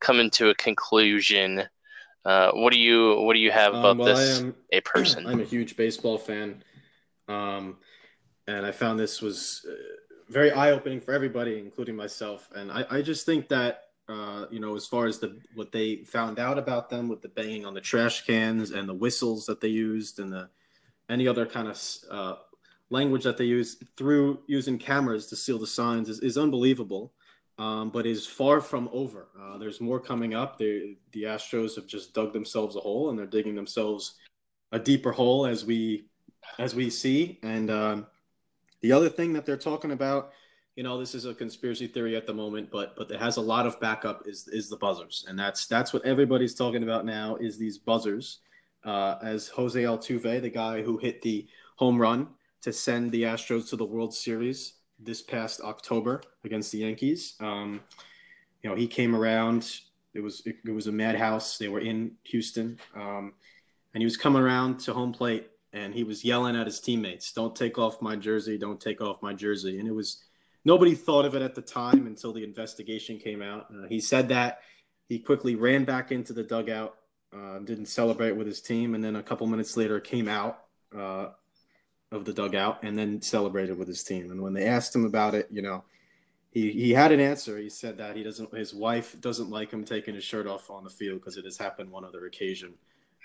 coming 0.00 0.30
to 0.30 0.50
a 0.50 0.54
conclusion 0.54 1.64
uh, 2.24 2.52
what 2.52 2.72
do 2.72 2.78
you 2.78 3.20
what 3.20 3.34
do 3.34 3.40
you 3.40 3.50
have 3.50 3.74
about 3.74 3.92
um, 3.92 3.98
well, 3.98 4.16
this? 4.16 4.40
Am, 4.40 4.54
a 4.72 4.80
person. 4.80 5.26
I'm 5.28 5.40
a 5.40 5.44
huge 5.44 5.76
baseball 5.76 6.18
fan, 6.18 6.62
um, 7.28 7.76
and 8.46 8.64
I 8.64 8.72
found 8.72 8.98
this 8.98 9.20
was 9.20 9.66
uh, 9.68 9.74
very 10.28 10.50
eye 10.50 10.70
opening 10.70 11.00
for 11.00 11.12
everybody, 11.12 11.58
including 11.58 11.96
myself. 11.96 12.48
And 12.54 12.72
I, 12.72 12.86
I 12.90 13.02
just 13.02 13.26
think 13.26 13.48
that 13.48 13.84
uh, 14.08 14.46
you 14.50 14.60
know, 14.60 14.76
as 14.76 14.86
far 14.86 15.06
as 15.06 15.18
the 15.18 15.38
what 15.54 15.72
they 15.72 15.96
found 16.04 16.38
out 16.38 16.58
about 16.58 16.90
them 16.90 17.08
with 17.08 17.22
the 17.22 17.28
banging 17.28 17.64
on 17.64 17.74
the 17.74 17.80
trash 17.80 18.26
cans 18.26 18.70
and 18.70 18.88
the 18.88 18.94
whistles 18.94 19.46
that 19.46 19.60
they 19.60 19.68
used 19.68 20.18
and 20.18 20.32
the 20.32 20.48
any 21.08 21.26
other 21.26 21.46
kind 21.46 21.68
of 21.68 21.80
uh, 22.10 22.34
language 22.90 23.24
that 23.24 23.36
they 23.36 23.44
use 23.44 23.76
through 23.96 24.40
using 24.46 24.78
cameras 24.78 25.26
to 25.26 25.36
seal 25.36 25.58
the 25.58 25.66
signs 25.66 26.08
is, 26.08 26.20
is 26.20 26.36
unbelievable 26.36 27.12
um, 27.58 27.90
but 27.90 28.06
is 28.06 28.26
far 28.26 28.60
from 28.60 28.88
over. 28.92 29.28
Uh, 29.40 29.58
there's 29.58 29.80
more 29.80 30.00
coming 30.00 30.34
up. 30.34 30.58
They, 30.58 30.96
the 31.12 31.24
Astros 31.24 31.76
have 31.76 31.86
just 31.86 32.14
dug 32.14 32.32
themselves 32.32 32.76
a 32.76 32.80
hole, 32.80 33.10
and 33.10 33.18
they're 33.18 33.26
digging 33.26 33.54
themselves 33.54 34.14
a 34.72 34.78
deeper 34.78 35.12
hole 35.12 35.46
as 35.46 35.64
we 35.64 36.06
as 36.58 36.74
we 36.74 36.90
see. 36.90 37.38
And 37.42 37.70
um, 37.70 38.06
the 38.80 38.92
other 38.92 39.08
thing 39.08 39.32
that 39.32 39.46
they're 39.46 39.56
talking 39.56 39.92
about, 39.92 40.32
you 40.76 40.82
know, 40.82 40.98
this 40.98 41.14
is 41.14 41.24
a 41.24 41.34
conspiracy 41.34 41.86
theory 41.86 42.16
at 42.16 42.26
the 42.26 42.34
moment, 42.34 42.70
but 42.70 42.96
but 42.96 43.10
it 43.10 43.20
has 43.20 43.36
a 43.36 43.40
lot 43.40 43.66
of 43.66 43.78
backup. 43.80 44.26
Is 44.26 44.48
is 44.48 44.68
the 44.68 44.76
buzzers, 44.76 45.24
and 45.28 45.38
that's 45.38 45.66
that's 45.66 45.92
what 45.92 46.04
everybody's 46.04 46.54
talking 46.54 46.82
about 46.82 47.06
now. 47.06 47.36
Is 47.36 47.56
these 47.56 47.78
buzzers? 47.78 48.40
Uh, 48.84 49.16
as 49.22 49.48
Jose 49.48 49.82
Altuve, 49.82 50.42
the 50.42 50.50
guy 50.50 50.82
who 50.82 50.98
hit 50.98 51.22
the 51.22 51.46
home 51.76 51.98
run 51.98 52.28
to 52.60 52.70
send 52.70 53.10
the 53.12 53.22
Astros 53.22 53.70
to 53.70 53.76
the 53.76 53.84
World 53.84 54.12
Series, 54.12 54.74
this 54.98 55.22
past 55.22 55.60
October 55.60 56.22
against 56.44 56.72
the 56.72 56.78
Yankees. 56.78 57.34
Um, 57.40 57.80
you 58.62 58.70
know, 58.70 58.76
he 58.76 58.86
came 58.86 59.14
around 59.14 59.80
it 60.14 60.22
was 60.22 60.42
it, 60.46 60.56
it 60.64 60.70
was 60.70 60.86
a 60.86 60.92
madhouse. 60.92 61.58
They 61.58 61.68
were 61.68 61.80
in 61.80 62.12
Houston, 62.24 62.78
um, 62.94 63.34
and 63.92 64.00
he 64.00 64.04
was 64.04 64.16
coming 64.16 64.42
around 64.42 64.78
to 64.80 64.92
home 64.92 65.12
plate, 65.12 65.50
and 65.72 65.92
he 65.92 66.04
was 66.04 66.24
yelling 66.24 66.56
at 66.56 66.66
his 66.66 66.80
teammates, 66.80 67.32
"Don't 67.32 67.54
take 67.54 67.78
off 67.78 68.00
my 68.00 68.16
jersey! 68.16 68.56
Don't 68.56 68.80
take 68.80 69.00
off 69.00 69.22
my 69.22 69.34
jersey!" 69.34 69.78
And 69.78 69.88
it 69.88 69.94
was 69.94 70.22
nobody 70.64 70.94
thought 70.94 71.24
of 71.24 71.34
it 71.34 71.42
at 71.42 71.54
the 71.54 71.62
time 71.62 72.06
until 72.06 72.32
the 72.32 72.44
investigation 72.44 73.18
came 73.18 73.42
out. 73.42 73.66
Uh, 73.70 73.88
he 73.88 74.00
said 74.00 74.28
that 74.28 74.60
he 75.08 75.18
quickly 75.18 75.56
ran 75.56 75.84
back 75.84 76.12
into 76.12 76.32
the 76.32 76.44
dugout, 76.44 76.94
uh, 77.36 77.58
didn't 77.58 77.86
celebrate 77.86 78.32
with 78.32 78.46
his 78.46 78.60
team, 78.60 78.94
and 78.94 79.02
then 79.02 79.16
a 79.16 79.22
couple 79.22 79.46
minutes 79.48 79.76
later 79.76 79.98
came 79.98 80.28
out 80.28 80.64
uh, 80.96 81.30
of 82.14 82.24
the 82.24 82.32
dugout 82.32 82.82
and 82.82 82.98
then 82.98 83.20
celebrated 83.20 83.76
with 83.76 83.88
his 83.88 84.02
team. 84.04 84.30
And 84.30 84.40
when 84.40 84.52
they 84.52 84.66
asked 84.66 84.94
him 84.94 85.04
about 85.04 85.34
it, 85.34 85.48
you 85.50 85.62
know, 85.62 85.84
he, 86.50 86.70
he 86.70 86.92
had 86.92 87.10
an 87.10 87.20
answer. 87.20 87.58
He 87.58 87.68
said 87.68 87.98
that 87.98 88.16
he 88.16 88.22
doesn't, 88.22 88.54
his 88.54 88.72
wife 88.72 89.20
doesn't 89.20 89.50
like 89.50 89.72
him 89.72 89.84
taking 89.84 90.14
his 90.14 90.24
shirt 90.24 90.46
off 90.46 90.70
on 90.70 90.84
the 90.84 90.90
field 90.90 91.20
because 91.20 91.36
it 91.36 91.44
has 91.44 91.58
happened 91.58 91.90
one 91.90 92.04
other 92.04 92.26
occasion. 92.26 92.74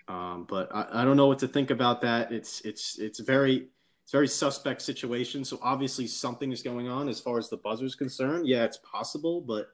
Um, 0.08 0.48
but 0.50 0.74
I, 0.76 0.88
I 1.02 1.06
don't 1.06 1.18
know 1.18 1.28
what 1.28 1.40
to 1.40 1.48
think 1.48 1.70
about 1.70 2.02
that. 2.02 2.32
It's 2.32 2.62
it's 2.62 2.98
it's 2.98 3.20
very 3.20 3.68
it's 4.04 4.12
very 4.12 4.28
suspect 4.28 4.82
situation. 4.82 5.46
So 5.46 5.60
obviously 5.62 6.08
something 6.08 6.52
is 6.52 6.64
going 6.64 6.90
on 6.90 7.08
as 7.08 7.20
far 7.20 7.38
as 7.38 7.48
the 7.48 7.58
buzzer's 7.58 7.94
concerned. 7.94 8.48
Yeah, 8.48 8.64
it's 8.64 8.78
possible, 8.78 9.40
but 9.40 9.70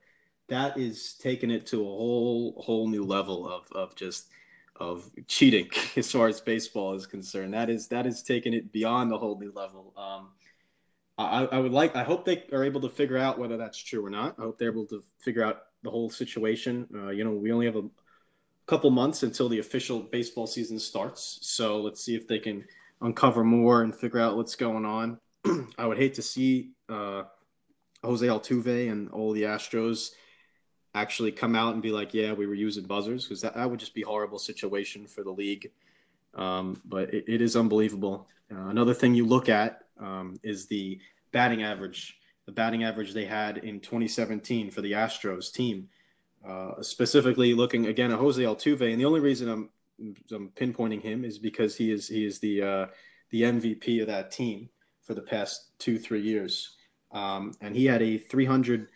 that 0.50 0.78
is 0.78 1.14
taking 1.14 1.52
it 1.52 1.66
to 1.68 1.80
a 1.82 1.86
whole 1.86 2.62
whole 2.62 2.90
new 2.90 3.06
level 3.06 3.50
of 3.50 3.72
of 3.72 3.96
just 3.96 4.28
of 4.78 5.10
cheating 5.28 5.70
as 5.96 6.12
far 6.12 6.28
as 6.28 6.42
baseball 6.42 6.94
is 6.94 7.06
concerned. 7.06 7.54
That 7.54 7.70
is 7.70 7.88
that 7.90 8.06
is 8.06 8.22
taking 8.24 8.54
it 8.54 8.72
beyond 8.72 9.12
the 9.12 9.18
whole 9.18 9.40
new 9.40 9.52
level. 9.54 9.94
Um, 9.98 10.30
I, 11.18 11.46
I 11.46 11.60
would 11.60 11.72
like 11.72 11.96
I 11.96 12.04
hope 12.04 12.26
they 12.26 12.44
are 12.52 12.64
able 12.64 12.82
to 12.82 12.90
figure 12.90 13.18
out 13.18 13.40
whether 13.40 13.58
that's 13.58 13.78
true 13.78 14.06
or 14.06 14.10
not. 14.10 14.36
I 14.38 14.44
hope 14.44 14.60
they're 14.60 14.72
able 14.72 14.86
to 14.88 15.04
figure 15.20 15.44
out 15.44 15.64
the 15.84 15.90
whole 15.90 16.10
situation. 16.10 16.88
Uh, 16.94 17.10
you 17.10 17.24
know, 17.24 17.32
we 17.32 17.52
only 17.52 17.66
have 17.66 17.78
a 17.78 17.88
couple 18.66 18.90
months 18.90 19.24
until 19.24 19.48
the 19.48 19.60
official 19.60 20.02
baseball 20.02 20.48
season 20.48 20.80
starts, 20.80 21.40
so 21.42 21.80
let's 21.80 22.04
see 22.04 22.16
if 22.16 22.28
they 22.28 22.40
can 22.40 22.66
uncover 23.02 23.44
more 23.44 23.84
and 23.84 23.96
figure 23.96 24.20
out 24.20 24.36
what's 24.36 24.56
going 24.56 24.86
on. 24.86 25.20
I 25.78 25.86
would 25.86 25.98
hate 25.98 26.16
to 26.16 26.22
see 26.22 26.72
uh, 26.90 27.24
Jose 28.04 28.26
Altuve 28.26 28.92
and 28.92 29.10
all 29.12 29.32
the 29.32 29.44
Astros 29.44 30.12
actually 30.96 31.32
come 31.32 31.56
out 31.56 31.74
and 31.74 31.84
be 31.84 31.92
like, 31.92 32.14
yeah, 32.14 32.32
we 32.32 32.48
were 32.48 32.56
using 32.56 32.86
buzzers 32.86 33.26
because 33.26 33.42
that, 33.42 33.54
that 33.54 33.70
would 33.70 33.80
just 33.80 33.94
be 33.94 34.02
horrible 34.02 34.40
situation 34.40 35.06
for 35.06 35.24
the 35.24 35.32
league. 35.32 35.70
Um, 36.34 36.82
but 36.86 37.14
it, 37.14 37.26
it 37.28 37.42
is 37.42 37.56
unbelievable. 37.56 38.28
Uh, 38.52 38.70
another 38.70 38.94
thing 38.94 39.14
you 39.14 39.26
look 39.26 39.50
at 39.50 39.82
um, 40.00 40.40
is 40.42 40.66
the 40.68 41.00
batting 41.32 41.64
average. 41.64 42.18
The 42.46 42.52
batting 42.52 42.84
average 42.84 43.14
they 43.14 43.26
had 43.26 43.58
in 43.58 43.80
2017 43.80 44.72
for 44.72 44.82
the 44.82 44.94
Astros 44.94 45.52
team, 45.52 45.90
uh, 46.48 46.82
specifically 46.82 47.54
looking 47.54 47.88
again 47.88 48.12
at 48.12 48.20
Jose 48.20 48.42
Altuve. 48.42 48.92
And 48.92 49.00
the 49.02 49.06
only 49.06 49.20
reason 49.20 49.50
I'm, 49.50 49.70
I'm 50.32 50.50
pinpointing 50.50 51.02
him 51.02 51.26
is 51.26 51.40
because 51.40 51.76
he 51.76 51.92
is 51.92 52.08
he 52.08 52.26
is 52.26 52.40
the 52.40 52.62
uh, 52.62 52.86
the 53.32 53.44
MVP 53.44 54.02
of 54.02 54.08
that 54.08 54.32
team 54.32 54.70
for 55.02 55.14
the 55.14 55.22
past 55.22 55.72
two 55.80 55.98
three 55.98 56.22
years, 56.22 56.76
um, 57.12 57.54
and 57.62 57.76
he 57.76 57.86
had 57.86 58.02
a 58.02 58.18
300 58.18 58.90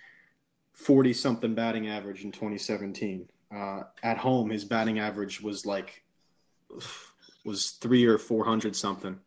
40 0.80 1.12
something 1.12 1.54
batting 1.54 1.88
average 1.90 2.24
in 2.24 2.32
2017. 2.32 3.28
Uh, 3.54 3.82
at 4.02 4.18
home, 4.18 4.50
his 4.50 4.64
batting 4.64 5.00
average 5.00 5.42
was 5.42 5.66
like 5.66 6.04
was 7.44 7.72
three 7.72 8.06
or 8.06 8.18
four 8.18 8.46
hundred 8.46 8.76
something. 8.76 9.20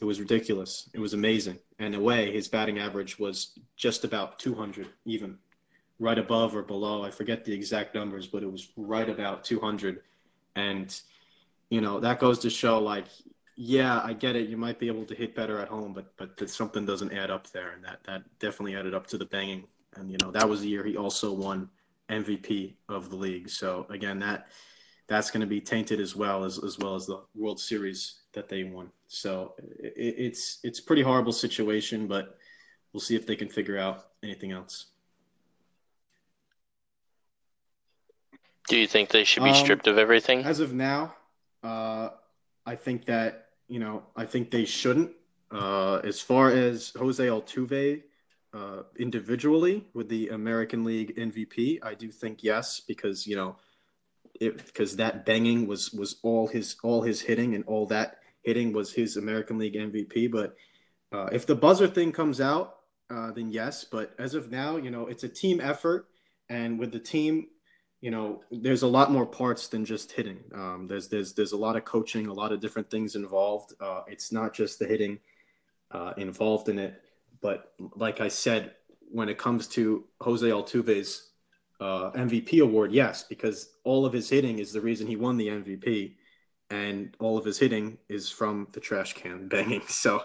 It 0.00 0.04
was 0.04 0.20
ridiculous. 0.20 0.90
It 0.92 0.98
was 0.98 1.14
amazing. 1.14 1.58
And 1.78 1.94
away, 1.94 2.32
his 2.32 2.48
batting 2.48 2.78
average 2.78 3.18
was 3.18 3.58
just 3.76 4.04
about 4.04 4.38
200, 4.38 4.88
even 5.04 5.38
right 5.98 6.18
above 6.18 6.54
or 6.54 6.62
below. 6.62 7.04
I 7.04 7.10
forget 7.10 7.44
the 7.44 7.52
exact 7.52 7.94
numbers, 7.94 8.26
but 8.26 8.42
it 8.42 8.50
was 8.50 8.68
right 8.76 9.08
about 9.08 9.44
200. 9.44 10.02
And 10.56 11.00
you 11.70 11.80
know 11.80 12.00
that 12.00 12.18
goes 12.18 12.40
to 12.40 12.50
show, 12.50 12.80
like, 12.80 13.06
yeah, 13.54 14.00
I 14.02 14.14
get 14.14 14.34
it. 14.34 14.48
You 14.48 14.56
might 14.56 14.80
be 14.80 14.88
able 14.88 15.04
to 15.04 15.14
hit 15.14 15.36
better 15.36 15.60
at 15.60 15.68
home, 15.68 15.92
but 15.92 16.16
but 16.16 16.50
something 16.50 16.84
doesn't 16.84 17.12
add 17.12 17.30
up 17.30 17.48
there, 17.50 17.70
and 17.70 17.84
that 17.84 18.02
that 18.04 18.22
definitely 18.40 18.74
added 18.74 18.94
up 18.94 19.06
to 19.08 19.18
the 19.18 19.26
banging 19.26 19.64
and 19.96 20.10
you 20.10 20.16
know 20.22 20.30
that 20.30 20.48
was 20.48 20.60
the 20.60 20.68
year 20.68 20.84
he 20.84 20.96
also 20.96 21.32
won 21.32 21.68
MVP 22.10 22.74
of 22.88 23.10
the 23.10 23.16
league. 23.16 23.48
So 23.48 23.86
again, 23.90 24.18
that 24.20 24.48
that's 25.06 25.30
going 25.30 25.40
to 25.40 25.46
be 25.46 25.60
tainted 25.60 26.00
as 26.00 26.14
well 26.14 26.44
as 26.44 26.62
as 26.62 26.78
well 26.78 26.94
as 26.94 27.06
the 27.06 27.22
World 27.34 27.60
Series 27.60 28.20
that 28.32 28.48
they 28.48 28.64
won. 28.64 28.90
So 29.08 29.54
it, 29.78 29.94
it's 29.96 30.58
it's 30.62 30.80
pretty 30.80 31.02
horrible 31.02 31.32
situation, 31.32 32.06
but 32.06 32.38
we'll 32.92 33.00
see 33.00 33.16
if 33.16 33.26
they 33.26 33.36
can 33.36 33.48
figure 33.48 33.78
out 33.78 34.08
anything 34.22 34.52
else. 34.52 34.86
Do 38.68 38.76
you 38.76 38.86
think 38.86 39.08
they 39.08 39.24
should 39.24 39.44
be 39.44 39.50
um, 39.50 39.56
stripped 39.56 39.86
of 39.86 39.96
everything? 39.96 40.44
As 40.44 40.60
of 40.60 40.74
now, 40.74 41.14
uh, 41.62 42.10
I 42.66 42.76
think 42.76 43.06
that 43.06 43.48
you 43.66 43.80
know 43.80 44.02
I 44.16 44.24
think 44.24 44.50
they 44.50 44.64
shouldn't. 44.64 45.12
Uh, 45.50 46.00
as 46.04 46.20
far 46.20 46.50
as 46.50 46.92
Jose 46.98 47.24
Altuve 47.24 48.02
uh, 48.54 48.82
individually 48.98 49.84
with 49.94 50.08
the 50.08 50.28
American 50.28 50.84
League 50.84 51.16
MVP? 51.16 51.78
I 51.82 51.94
do 51.94 52.10
think 52.10 52.42
yes, 52.42 52.80
because 52.80 53.26
you 53.26 53.36
know, 53.36 53.56
because 54.38 54.96
that 54.96 55.26
banging 55.26 55.66
was 55.66 55.92
was 55.92 56.16
all 56.22 56.46
his 56.46 56.76
all 56.82 57.02
his 57.02 57.20
hitting 57.20 57.54
and 57.54 57.64
all 57.64 57.86
that 57.86 58.18
hitting 58.42 58.72
was 58.72 58.92
his 58.92 59.16
American 59.16 59.58
League 59.58 59.74
MVP. 59.74 60.30
But 60.30 60.56
uh, 61.12 61.28
if 61.32 61.46
the 61.46 61.54
buzzer 61.54 61.88
thing 61.88 62.12
comes 62.12 62.40
out, 62.40 62.76
uh, 63.10 63.32
then 63.32 63.50
yes. 63.50 63.84
But 63.84 64.14
as 64.18 64.34
of 64.34 64.50
now, 64.50 64.76
you 64.76 64.90
know, 64.90 65.06
it's 65.06 65.24
a 65.24 65.28
team 65.28 65.60
effort, 65.60 66.08
and 66.48 66.78
with 66.78 66.92
the 66.92 66.98
team, 66.98 67.48
you 68.00 68.10
know, 68.10 68.42
there's 68.50 68.82
a 68.82 68.88
lot 68.88 69.10
more 69.10 69.26
parts 69.26 69.68
than 69.68 69.84
just 69.84 70.12
hitting. 70.12 70.40
Um, 70.54 70.86
there's 70.88 71.08
there's 71.08 71.34
there's 71.34 71.52
a 71.52 71.56
lot 71.56 71.76
of 71.76 71.84
coaching, 71.84 72.26
a 72.26 72.32
lot 72.32 72.52
of 72.52 72.60
different 72.60 72.90
things 72.90 73.16
involved. 73.16 73.74
Uh, 73.80 74.02
it's 74.06 74.30
not 74.32 74.54
just 74.54 74.78
the 74.78 74.86
hitting 74.86 75.18
uh, 75.90 76.12
involved 76.16 76.68
in 76.68 76.78
it. 76.78 77.02
But 77.40 77.72
like 77.96 78.20
I 78.20 78.28
said, 78.28 78.74
when 79.10 79.28
it 79.28 79.38
comes 79.38 79.66
to 79.68 80.04
Jose 80.20 80.46
Altuve's 80.46 81.30
uh, 81.80 82.10
MVP 82.12 82.60
award, 82.60 82.92
yes, 82.92 83.24
because 83.24 83.70
all 83.84 84.04
of 84.04 84.12
his 84.12 84.28
hitting 84.28 84.58
is 84.58 84.72
the 84.72 84.80
reason 84.80 85.06
he 85.06 85.16
won 85.16 85.36
the 85.36 85.48
MVP, 85.48 86.14
and 86.70 87.16
all 87.18 87.38
of 87.38 87.44
his 87.44 87.58
hitting 87.58 87.98
is 88.08 88.30
from 88.30 88.68
the 88.72 88.80
trash 88.80 89.14
can 89.14 89.48
banging. 89.48 89.82
So 89.88 90.22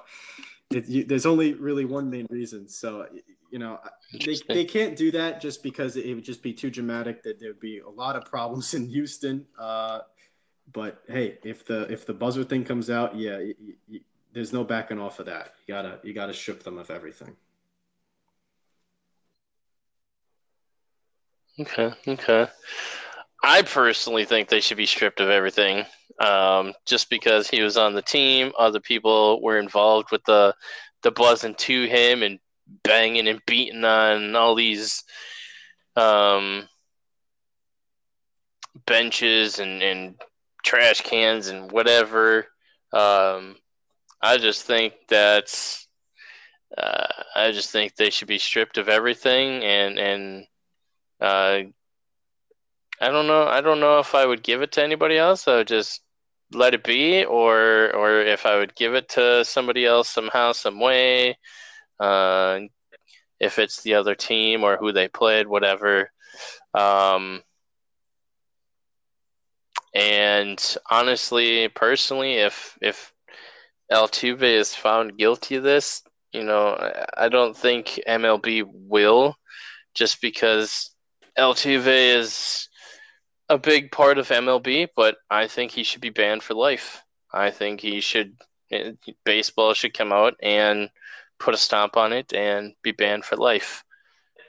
it, 0.71 0.87
you, 0.87 1.03
there's 1.03 1.25
only 1.25 1.53
really 1.53 1.85
one 1.85 2.09
main 2.09 2.27
reason. 2.29 2.67
So 2.67 3.07
you 3.51 3.59
know 3.59 3.79
they, 4.25 4.35
they 4.47 4.65
can't 4.65 4.95
do 4.95 5.11
that 5.11 5.39
just 5.39 5.61
because 5.61 5.95
it 5.95 6.13
would 6.13 6.23
just 6.23 6.41
be 6.41 6.53
too 6.53 6.71
dramatic. 6.71 7.23
That 7.23 7.39
there'd 7.39 7.59
be 7.59 7.79
a 7.79 7.89
lot 7.89 8.15
of 8.15 8.25
problems 8.25 8.73
in 8.73 8.87
Houston. 8.87 9.45
Uh, 9.57 9.99
but 10.71 11.03
hey, 11.07 11.37
if 11.43 11.65
the 11.65 11.91
if 11.91 12.05
the 12.05 12.13
buzzer 12.13 12.43
thing 12.43 12.63
comes 12.63 12.89
out, 12.89 13.15
yeah, 13.15 13.39
you, 13.87 14.01
there's 14.33 14.51
no 14.53 14.63
backing 14.63 14.99
off 14.99 15.19
of 15.19 15.27
that. 15.27 15.53
You 15.67 15.75
gotta 15.75 15.99
you 16.03 16.13
gotta 16.13 16.33
strip 16.33 16.63
them 16.63 16.77
of 16.77 16.89
everything. 16.89 17.35
Okay, 21.59 21.93
okay. 22.07 22.47
I 23.43 23.61
personally 23.61 24.25
think 24.25 24.49
they 24.49 24.59
should 24.59 24.77
be 24.77 24.87
stripped 24.87 25.19
of 25.19 25.29
everything. 25.29 25.85
Um, 26.19 26.73
just 26.85 27.09
because 27.09 27.47
he 27.47 27.61
was 27.61 27.77
on 27.77 27.93
the 27.93 28.01
team, 28.01 28.51
other 28.57 28.79
people 28.79 29.41
were 29.41 29.59
involved 29.59 30.11
with 30.11 30.23
the 30.25 30.55
the 31.03 31.11
buzzing 31.11 31.55
to 31.55 31.85
him 31.85 32.23
and 32.23 32.39
banging 32.83 33.27
and 33.27 33.41
beating 33.45 33.83
on 33.83 34.35
all 34.35 34.55
these 34.55 35.03
um, 35.95 36.67
benches 38.85 39.59
and, 39.59 39.83
and 39.83 40.15
trash 40.63 41.01
cans 41.01 41.47
and 41.47 41.71
whatever. 41.71 42.47
Um, 42.93 43.57
I 44.23 44.37
just 44.37 44.63
think 44.63 44.93
that's 45.09 45.87
uh, 46.77 47.07
I 47.35 47.51
just 47.51 47.71
think 47.71 47.95
they 47.95 48.09
should 48.09 48.29
be 48.29 48.39
stripped 48.39 48.77
of 48.77 48.87
everything 48.89 49.63
and 49.63 49.99
and 49.99 50.45
uh, 51.21 51.63
I 53.01 53.09
don't 53.09 53.27
know 53.27 53.45
I 53.47 53.61
don't 53.61 53.81
know 53.81 53.99
if 53.99 54.15
I 54.15 54.25
would 54.25 54.41
give 54.43 54.61
it 54.61 54.71
to 54.73 54.83
anybody 54.83 55.17
else. 55.17 55.47
I 55.47 55.57
would 55.57 55.67
just 55.67 56.01
let 56.53 56.73
it 56.73 56.83
be, 56.83 57.25
or 57.25 57.93
or 57.95 58.21
if 58.21 58.45
I 58.45 58.57
would 58.57 58.75
give 58.75 58.95
it 58.95 59.09
to 59.09 59.43
somebody 59.45 59.85
else 59.85 60.09
somehow, 60.09 60.53
some 60.53 60.79
way. 60.79 61.37
Uh, 61.99 62.61
if 63.39 63.59
it's 63.59 63.81
the 63.81 63.95
other 63.95 64.15
team 64.15 64.63
or 64.63 64.77
who 64.77 64.91
they 64.93 65.07
played, 65.09 65.47
whatever. 65.47 66.11
Um, 66.73 67.43
and 69.93 70.77
honestly, 70.89 71.67
personally, 71.69 72.35
if 72.35 72.77
if 72.81 73.12
Altuve 73.91 74.43
is 74.43 74.73
found 74.73 75.17
guilty 75.17 75.55
of 75.55 75.63
this, 75.63 76.03
you 76.31 76.43
know, 76.43 76.77
I 77.15 77.29
don't 77.29 77.55
think 77.55 77.99
MLB 78.07 78.63
will, 78.65 79.35
just 79.93 80.21
because 80.21 80.91
Altuve 81.37 82.17
is 82.17 82.69
a 83.49 83.57
big 83.57 83.91
part 83.91 84.17
of 84.17 84.29
MLB, 84.29 84.87
but 84.95 85.17
I 85.29 85.47
think 85.47 85.71
he 85.71 85.83
should 85.83 86.01
be 86.01 86.09
banned 86.09 86.43
for 86.43 86.55
life. 86.55 87.03
I 87.31 87.51
think 87.51 87.81
he 87.81 88.01
should, 88.01 88.35
baseball 89.25 89.73
should 89.73 89.93
come 89.93 90.11
out 90.11 90.35
and 90.41 90.89
put 91.39 91.53
a 91.53 91.57
stomp 91.57 91.97
on 91.97 92.13
it 92.13 92.33
and 92.33 92.73
be 92.83 92.91
banned 92.91 93.25
for 93.25 93.35
life 93.35 93.83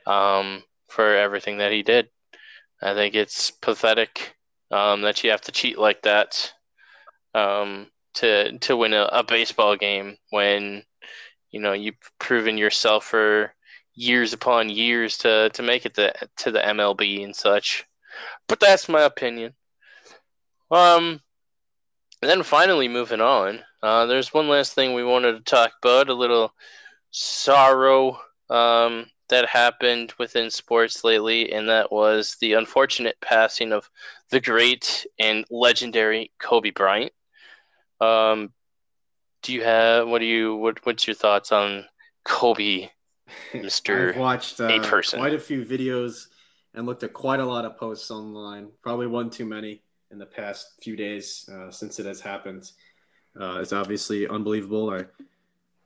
um, 0.07 0.63
for 0.89 1.17
everything 1.17 1.59
that 1.59 1.73
he 1.73 1.83
did. 1.83 2.09
I 2.83 2.95
think 2.95 3.15
it's 3.15 3.51
pathetic 3.51 4.37
um, 4.71 5.03
that 5.03 5.23
you 5.23 5.31
have 5.31 5.41
to 5.43 5.53
cheat 5.53 5.79
like 5.79 6.03
that 6.03 6.53
um, 7.35 7.89
to 8.15 8.59
to 8.59 8.77
win 8.77 8.95
a, 8.95 9.05
a 9.13 9.25
baseball 9.25 9.77
game 9.77 10.17
when 10.31 10.83
you 11.51 11.61
know 11.61 11.73
you've 11.73 11.95
proven 12.19 12.59
yourself 12.59 13.05
for 13.05 13.55
years 13.95 14.33
upon 14.33 14.69
years 14.69 15.19
to 15.19 15.51
to 15.51 15.63
make 15.63 15.87
it 15.87 15.95
to, 15.95 16.13
to 16.37 16.51
the 16.51 16.61
MLB 16.61 17.25
and 17.25 17.35
such. 17.35 17.85
But 18.49 18.61
that's 18.61 18.89
my 18.89 19.03
opinion. 19.03 19.55
Um, 20.71 21.21
and 22.23 22.31
then 22.31 22.43
finally 22.43 22.89
moving 22.89 23.21
on, 23.21 23.61
uh, 23.83 24.07
there's 24.07 24.33
one 24.33 24.49
last 24.49 24.73
thing 24.73 24.95
we 24.95 25.05
wanted 25.05 25.33
to 25.33 25.43
talk 25.43 25.73
about, 25.83 26.09
a 26.09 26.15
little 26.15 26.55
sorrow 27.11 28.19
um, 28.51 29.07
that 29.29 29.49
happened 29.49 30.13
within 30.19 30.51
sports 30.51 31.05
lately, 31.05 31.53
and 31.53 31.69
that 31.69 31.93
was 31.93 32.37
the 32.41 32.55
unfortunate 32.55 33.17
passing 33.21 33.73
of 33.73 33.89
the 34.31 34.41
great 34.41 35.07
and 35.19 35.45
legendary 35.51 36.33
Kobe 36.39 36.71
Bryant. 36.71 37.13
Um, 38.01 38.53
do 39.43 39.53
you 39.53 39.63
have 39.63 40.09
what 40.09 40.21
do 40.21 40.27
you 40.27 40.57
what 40.57 40.85
what's 40.85 41.07
your 41.07 41.15
thoughts 41.15 41.53
on 41.53 41.85
Kobe, 42.25 42.89
Mister? 43.55 44.11
I've 44.11 44.17
watched 44.17 44.61
uh, 44.61 44.69
a 44.69 44.81
person. 44.81 45.19
quite 45.19 45.35
a 45.35 45.39
few 45.39 45.65
videos 45.65 46.29
and 46.75 46.87
looked 46.87 47.03
at 47.03 47.13
quite 47.13 47.41
a 47.41 47.47
lot 47.47 47.65
of 47.65 47.77
posts 47.77 48.11
online. 48.11 48.69
Probably 48.83 49.07
one 49.07 49.31
too 49.31 49.45
many 49.45 49.83
in 50.11 50.19
the 50.19 50.27
past 50.27 50.73
few 50.83 50.97
days 50.97 51.49
uh, 51.53 51.71
since 51.71 51.99
it 51.99 52.07
has 52.07 52.21
happened. 52.21 52.71
Uh, 53.39 53.59
it's 53.61 53.73
obviously 53.73 54.29
unbelievable. 54.29 54.91
I 54.91 55.05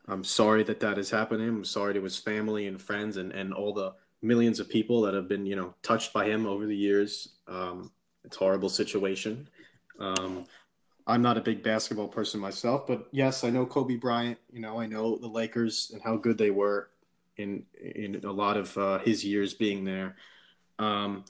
I'm 0.08 0.24
sorry 0.24 0.62
that 0.64 0.80
that 0.80 0.98
is 0.98 1.10
happening. 1.10 1.48
I'm 1.48 1.64
sorry 1.64 1.94
to 1.94 2.02
his 2.02 2.18
family 2.18 2.66
and 2.66 2.80
friends 2.80 3.18
and, 3.18 3.30
and 3.32 3.52
all 3.52 3.74
the 3.74 3.94
millions 4.22 4.58
of 4.58 4.68
people 4.68 5.02
that 5.02 5.14
have 5.14 5.28
been, 5.28 5.44
you 5.44 5.54
know, 5.54 5.74
touched 5.82 6.12
by 6.12 6.24
him 6.24 6.46
over 6.46 6.66
the 6.66 6.76
years. 6.76 7.36
Um, 7.46 7.92
it's 8.24 8.36
a 8.36 8.40
horrible 8.40 8.70
situation. 8.70 9.48
Um, 10.00 10.46
I'm 11.08 11.22
not 11.22 11.38
a 11.38 11.40
big 11.40 11.62
basketball 11.62 12.08
person 12.08 12.38
myself, 12.38 12.86
but 12.86 13.08
yes, 13.12 13.42
I 13.42 13.48
know 13.48 13.64
Kobe 13.64 13.96
Bryant. 13.96 14.38
You 14.52 14.60
know, 14.60 14.78
I 14.78 14.86
know 14.86 15.16
the 15.16 15.26
Lakers 15.26 15.90
and 15.94 16.02
how 16.02 16.16
good 16.16 16.36
they 16.36 16.50
were 16.50 16.90
in 17.38 17.64
in 17.80 18.20
a 18.24 18.30
lot 18.30 18.58
of 18.58 18.76
uh, 18.76 18.98
his 18.98 19.24
years 19.24 19.54
being 19.54 19.84
there. 19.84 20.16
Um, 20.78 21.24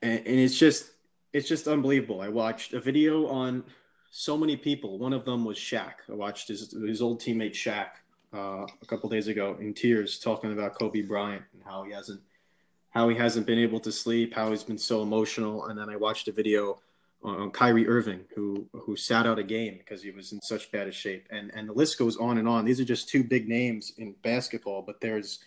and, 0.00 0.20
and 0.20 0.38
it's 0.40 0.58
just 0.58 0.92
it's 1.34 1.46
just 1.46 1.68
unbelievable. 1.68 2.22
I 2.22 2.28
watched 2.28 2.72
a 2.72 2.80
video 2.80 3.26
on 3.26 3.64
so 4.10 4.36
many 4.38 4.56
people. 4.56 4.98
One 4.98 5.12
of 5.12 5.26
them 5.26 5.44
was 5.44 5.58
Shaq. 5.58 5.94
I 6.08 6.14
watched 6.14 6.48
his 6.48 6.72
his 6.72 7.02
old 7.02 7.20
teammate 7.20 7.52
Shaq 7.52 7.88
uh, 8.32 8.64
a 8.64 8.86
couple 8.86 9.10
days 9.10 9.28
ago 9.28 9.58
in 9.60 9.74
tears 9.74 10.18
talking 10.18 10.54
about 10.54 10.74
Kobe 10.74 11.02
Bryant 11.02 11.44
and 11.52 11.62
how 11.62 11.84
he 11.84 11.92
hasn't 11.92 12.22
how 12.88 13.10
he 13.10 13.16
hasn't 13.16 13.46
been 13.46 13.58
able 13.58 13.80
to 13.80 13.92
sleep, 13.92 14.34
how 14.34 14.50
he's 14.50 14.64
been 14.64 14.78
so 14.78 15.02
emotional. 15.02 15.66
And 15.66 15.78
then 15.78 15.90
I 15.90 15.96
watched 15.96 16.28
a 16.28 16.32
video 16.32 16.80
on 17.22 17.50
Kyrie 17.50 17.88
Irving 17.88 18.24
who 18.34 18.66
who 18.72 18.96
sat 18.96 19.26
out 19.26 19.38
a 19.38 19.42
game 19.42 19.76
because 19.78 20.02
he 20.02 20.10
was 20.10 20.32
in 20.32 20.40
such 20.40 20.72
bad 20.72 20.88
a 20.88 20.92
shape. 20.92 21.26
And 21.30 21.50
and 21.54 21.68
the 21.68 21.72
list 21.72 21.98
goes 21.98 22.16
on 22.16 22.38
and 22.38 22.48
on. 22.48 22.64
These 22.64 22.80
are 22.80 22.84
just 22.84 23.08
two 23.08 23.22
big 23.22 23.48
names 23.48 23.92
in 23.98 24.14
basketball, 24.22 24.82
but 24.82 25.00
there's 25.00 25.40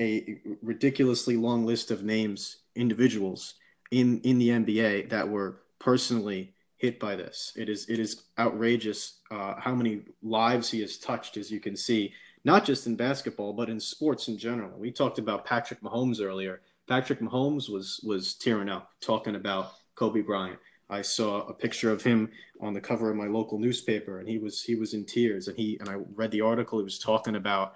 a 0.00 0.40
ridiculously 0.62 1.36
long 1.36 1.64
list 1.64 1.90
of 1.90 2.04
names, 2.04 2.58
individuals 2.74 3.54
in 3.90 4.20
in 4.20 4.38
the 4.38 4.50
NBA 4.50 5.10
that 5.10 5.28
were 5.28 5.62
personally 5.78 6.54
hit 6.76 7.00
by 7.00 7.16
this. 7.16 7.52
It 7.56 7.68
is 7.68 7.88
it 7.88 7.98
is 7.98 8.24
outrageous 8.38 9.20
uh, 9.30 9.54
how 9.58 9.74
many 9.74 10.02
lives 10.22 10.70
he 10.70 10.80
has 10.80 10.98
touched, 10.98 11.36
as 11.36 11.50
you 11.50 11.60
can 11.60 11.76
see, 11.76 12.12
not 12.44 12.64
just 12.64 12.86
in 12.86 12.96
basketball 12.96 13.52
but 13.52 13.68
in 13.68 13.80
sports 13.80 14.28
in 14.28 14.38
general. 14.38 14.78
We 14.78 14.92
talked 14.92 15.18
about 15.18 15.44
Patrick 15.44 15.80
Mahomes 15.82 16.20
earlier. 16.20 16.60
Patrick 16.88 17.20
Mahomes 17.20 17.68
was 17.68 18.00
was 18.04 18.34
tearing 18.34 18.68
up 18.68 18.92
talking 19.00 19.34
about 19.34 19.72
Kobe 19.96 20.20
Bryant. 20.20 20.58
I 20.88 21.02
saw 21.02 21.46
a 21.46 21.52
picture 21.52 21.90
of 21.90 22.02
him 22.02 22.30
on 22.60 22.72
the 22.72 22.80
cover 22.80 23.10
of 23.10 23.16
my 23.16 23.26
local 23.26 23.58
newspaper, 23.58 24.20
and 24.20 24.28
he 24.28 24.38
was 24.38 24.62
he 24.62 24.74
was 24.74 24.94
in 24.94 25.04
tears. 25.04 25.48
And 25.48 25.56
he 25.56 25.76
and 25.80 25.88
I 25.88 25.94
read 26.14 26.30
the 26.30 26.40
article. 26.40 26.78
He 26.78 26.84
was 26.84 26.98
talking 26.98 27.36
about 27.36 27.74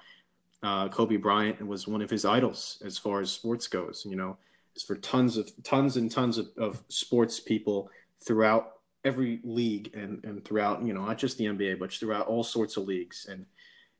uh, 0.62 0.88
Kobe 0.88 1.16
Bryant 1.16 1.59
and 1.61 1.68
was 1.68 1.88
one 1.88 2.03
of 2.03 2.11
his 2.11 2.25
idols 2.25 2.83
as 2.85 2.99
far 2.99 3.20
as 3.20 3.31
sports 3.31 3.66
goes. 3.66 4.05
You 4.09 4.16
know, 4.16 4.37
it's 4.75 4.85
for 4.85 4.96
tons 4.96 5.37
of 5.37 5.51
tons 5.64 5.96
and 5.96 6.11
tons 6.11 6.38
of, 6.38 6.49
of 6.57 6.83
sports 6.88 7.40
people 7.40 7.90
throughout 8.25 8.81
every 9.05 9.40
league 9.44 9.90
and, 9.94 10.23
and 10.25 10.44
throughout, 10.44 10.83
you 10.83 10.92
know, 10.92 11.07
not 11.07 11.18
just 11.18 11.38
the 11.38 11.46
NBA, 11.46 11.79
but 11.79 11.92
throughout 11.92 12.27
all 12.27 12.44
sorts 12.44 12.77
of 12.77 12.85
leagues. 12.85 13.27
And 13.31 13.46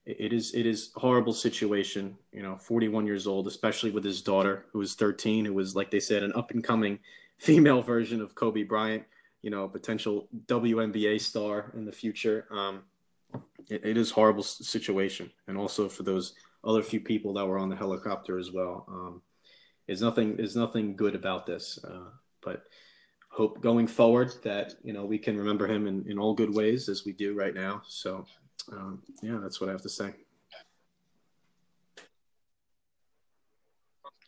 it 0.07 0.33
is 0.33 0.55
it 0.55 0.67
is 0.67 0.91
horrible 0.97 1.33
situation, 1.33 2.17
you 2.33 2.43
know, 2.43 2.57
41 2.57 3.07
years 3.07 3.27
old, 3.27 3.47
especially 3.47 3.91
with 3.91 4.05
his 4.05 4.23
daughter 4.23 4.67
who 4.73 4.79
was 4.79 4.95
13, 4.95 5.45
who 5.45 5.55
was, 5.55 5.75
like 5.75 5.91
they 5.91 6.01
said, 6.01 6.23
an 6.23 6.33
up 6.35 6.51
and 6.51 6.65
coming 6.65 6.99
female 7.41 7.83
version 7.83 8.21
of 8.21 8.35
Kobe 8.35 8.63
Bryant, 8.63 9.05
you 9.43 9.51
know, 9.51 9.67
potential 9.67 10.29
WNBA 10.47 11.21
star 11.21 11.73
in 11.75 11.85
the 11.85 11.93
future. 11.93 12.47
Um, 12.51 12.83
it, 13.69 13.85
it 13.85 13.97
is 13.97 14.11
horrible 14.11 14.43
situation. 14.43 15.31
And 15.49 15.57
also 15.57 15.89
for 15.89 16.03
those 16.03 16.35
other 16.63 16.83
few 16.83 17.01
people 17.01 17.33
that 17.35 17.47
were 17.47 17.59
on 17.59 17.71
the 17.71 17.77
helicopter 17.77 18.39
as 18.39 18.53
well. 18.53 18.85
Um, 18.89 19.23
there's 19.87 20.03
nothing, 20.03 20.37
there's 20.37 20.57
nothing 20.57 20.95
good 20.95 21.15
about 21.15 21.47
this. 21.47 21.79
Uh, 21.83 22.11
but 22.43 22.65
hope 23.31 23.61
going 23.61 23.87
forward 23.87 24.33
that 24.43 24.75
you 24.83 24.93
know 24.93 25.05
we 25.05 25.17
can 25.17 25.39
remember 25.39 25.67
him 25.67 25.87
in, 25.87 26.05
in 26.11 26.19
all 26.19 26.35
good 26.35 26.55
ways 26.55 26.89
as 26.89 27.05
we 27.05 27.13
do 27.13 27.35
right 27.35 27.55
now. 27.55 27.83
So 27.87 28.27
um, 28.73 29.03
yeah, 29.23 29.39
that's 29.41 29.61
what 29.61 29.71
I 29.71 29.73
have 29.73 29.83
to 29.83 29.89
say. 29.89 30.13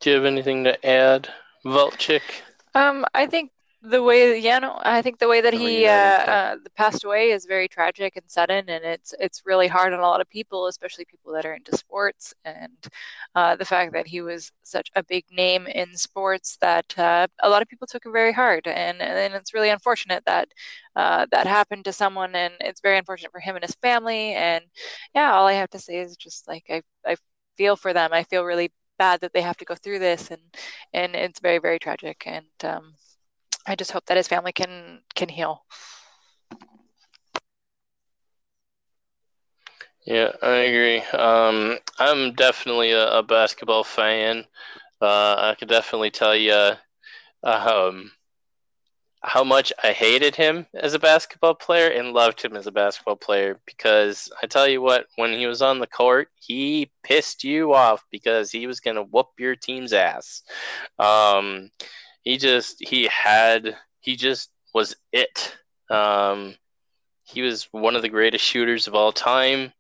Do 0.01 0.11
you 0.11 0.17
have 0.17 0.25
anything 0.25 0.65
to 0.65 0.87
add, 0.87 1.29
Vault 1.65 1.97
Chick? 1.99 2.23
Um, 2.75 3.05
I 3.15 3.27
think 3.27 3.51
the 3.85 4.03
way 4.03 4.39
yeah 4.39 4.59
no 4.59 4.79
i 4.85 5.03
think 5.03 5.19
the 5.19 5.29
way 5.29 5.41
that 5.41 5.53
he 5.53 5.87
uh, 5.87 5.93
uh, 5.93 6.57
passed 6.77 7.05
away 7.05 7.31
is 7.33 7.47
very 7.47 7.69
tragic 7.69 8.17
and 8.17 8.25
sudden 8.31 8.69
and 8.69 8.85
it's 8.85 9.13
it's 9.19 9.43
really 9.45 9.67
hard 9.67 9.93
on 9.93 9.99
a 9.99 10.03
lot 10.03 10.21
of 10.21 10.29
people 10.31 10.67
especially 10.67 11.05
people 11.05 11.33
that 11.33 11.45
are 11.45 11.55
into 11.55 11.77
sports 11.77 12.33
and 12.45 12.71
uh, 13.35 13.57
the 13.57 13.65
fact 13.65 13.93
that 13.93 14.07
he 14.07 14.21
was 14.21 14.53
such 14.63 14.91
a 14.95 15.03
big 15.05 15.25
name 15.33 15.67
in 15.67 15.97
sports 15.97 16.57
that 16.61 16.97
uh, 16.99 17.27
a 17.43 17.49
lot 17.49 17.63
of 17.63 17.69
people 17.69 17.87
took 17.87 18.07
it 18.07 18.11
very 18.13 18.33
hard 18.33 18.67
and 18.69 19.01
and 19.03 19.35
it's 19.35 19.55
really 19.55 19.71
unfortunate 19.71 20.23
that 20.27 20.49
uh, 20.97 21.27
that 21.33 21.47
happened 21.47 21.85
to 21.85 21.93
someone 21.93 22.35
and 22.35 22.55
it's 22.61 22.81
very 22.81 22.99
unfortunate 22.99 23.33
for 23.33 23.41
him 23.41 23.57
and 23.57 23.65
his 23.65 23.75
family 23.83 24.33
and 24.35 24.65
yeah 25.15 25.33
all 25.33 25.47
i 25.47 25.53
have 25.53 25.71
to 25.71 25.79
say 25.79 25.99
is 25.99 26.17
just 26.17 26.47
like 26.49 26.65
i 26.71 26.83
i 27.07 27.17
feel 27.57 27.77
for 27.77 27.93
them. 27.93 28.13
I 28.13 28.25
feel 28.25 28.45
really 28.45 28.71
bad 29.03 29.21
that 29.21 29.33
they 29.35 29.43
have 29.49 29.59
to 29.59 29.65
go 29.71 29.75
through 29.77 30.01
this 30.01 30.31
and 30.33 30.43
and 30.93 31.15
it's 31.17 31.41
very 31.49 31.59
very 31.67 31.79
tragic 31.79 32.19
and 32.27 32.47
um 32.73 32.85
I 33.67 33.75
just 33.77 33.93
hope 33.93 34.07
that 34.07 34.17
his 34.17 34.29
family 34.29 34.53
can 34.53 35.03
can 35.15 35.29
heal. 35.29 35.65
Yeah, 40.07 40.33
I 40.43 40.57
agree. 40.57 41.01
Um, 41.01 41.79
I'm 41.99 42.33
definitely 42.35 42.93
a, 42.93 43.19
a 43.19 43.23
basketball 43.23 43.85
fan. 43.85 44.45
Uh, 45.01 45.37
I 45.39 45.57
could 45.59 45.69
definitely 45.69 46.11
tell 46.11 46.37
you 46.37 46.73
um, 47.45 48.13
how 49.25 49.45
much 49.45 49.73
I 49.83 49.93
hated 49.93 50.35
him 50.35 50.67
as 50.75 50.95
a 50.95 50.99
basketball 50.99 51.55
player 51.55 51.89
and 51.89 52.13
loved 52.13 52.43
him 52.43 52.57
as 52.57 52.67
a 52.67 52.73
basketball 52.73 53.17
player 53.17 53.61
because 53.67 54.31
I 54.43 54.47
tell 54.47 54.67
you 54.67 54.83
what, 54.83 55.07
when 55.17 55.33
he 55.33 55.47
was 55.47 55.63
on 55.63 55.79
the 55.79 55.87
court, 55.87 56.29
he 56.35 56.91
pissed 57.05 57.45
you 57.45 57.73
off 57.73 58.05
because 58.11 58.51
he 58.51 58.67
was 58.67 58.81
going 58.81 58.97
to 58.97 59.05
whoop 59.05 59.29
your 59.39 59.55
team's 59.55 59.93
ass. 59.93 60.43
Um, 60.99 61.71
he 62.23 62.37
just 62.37 62.77
he 62.81 63.07
had 63.07 63.77
he 64.01 64.17
just 64.17 64.51
was 64.75 64.97
it. 65.13 65.57
Um, 65.89 66.57
he 67.25 67.43
was 67.43 67.69
one 67.71 67.95
of 67.95 68.03
the 68.03 68.09
greatest 68.09 68.45
shooters 68.45 68.89
of 68.89 68.95
all 68.95 69.13
time. 69.13 69.73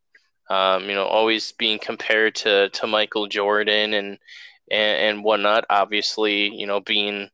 Um, 0.50 0.88
you 0.88 0.94
know, 0.94 1.04
always 1.04 1.52
being 1.52 1.80
compared 1.80 2.36
to 2.36 2.68
to 2.68 2.86
Michael 2.86 3.26
Jordan 3.26 3.94
and 3.94 4.18
and, 4.70 5.18
and 5.18 5.24
whatnot. 5.24 5.64
Obviously, 5.68 6.54
you 6.54 6.66
know, 6.66 6.80
being 6.80 7.28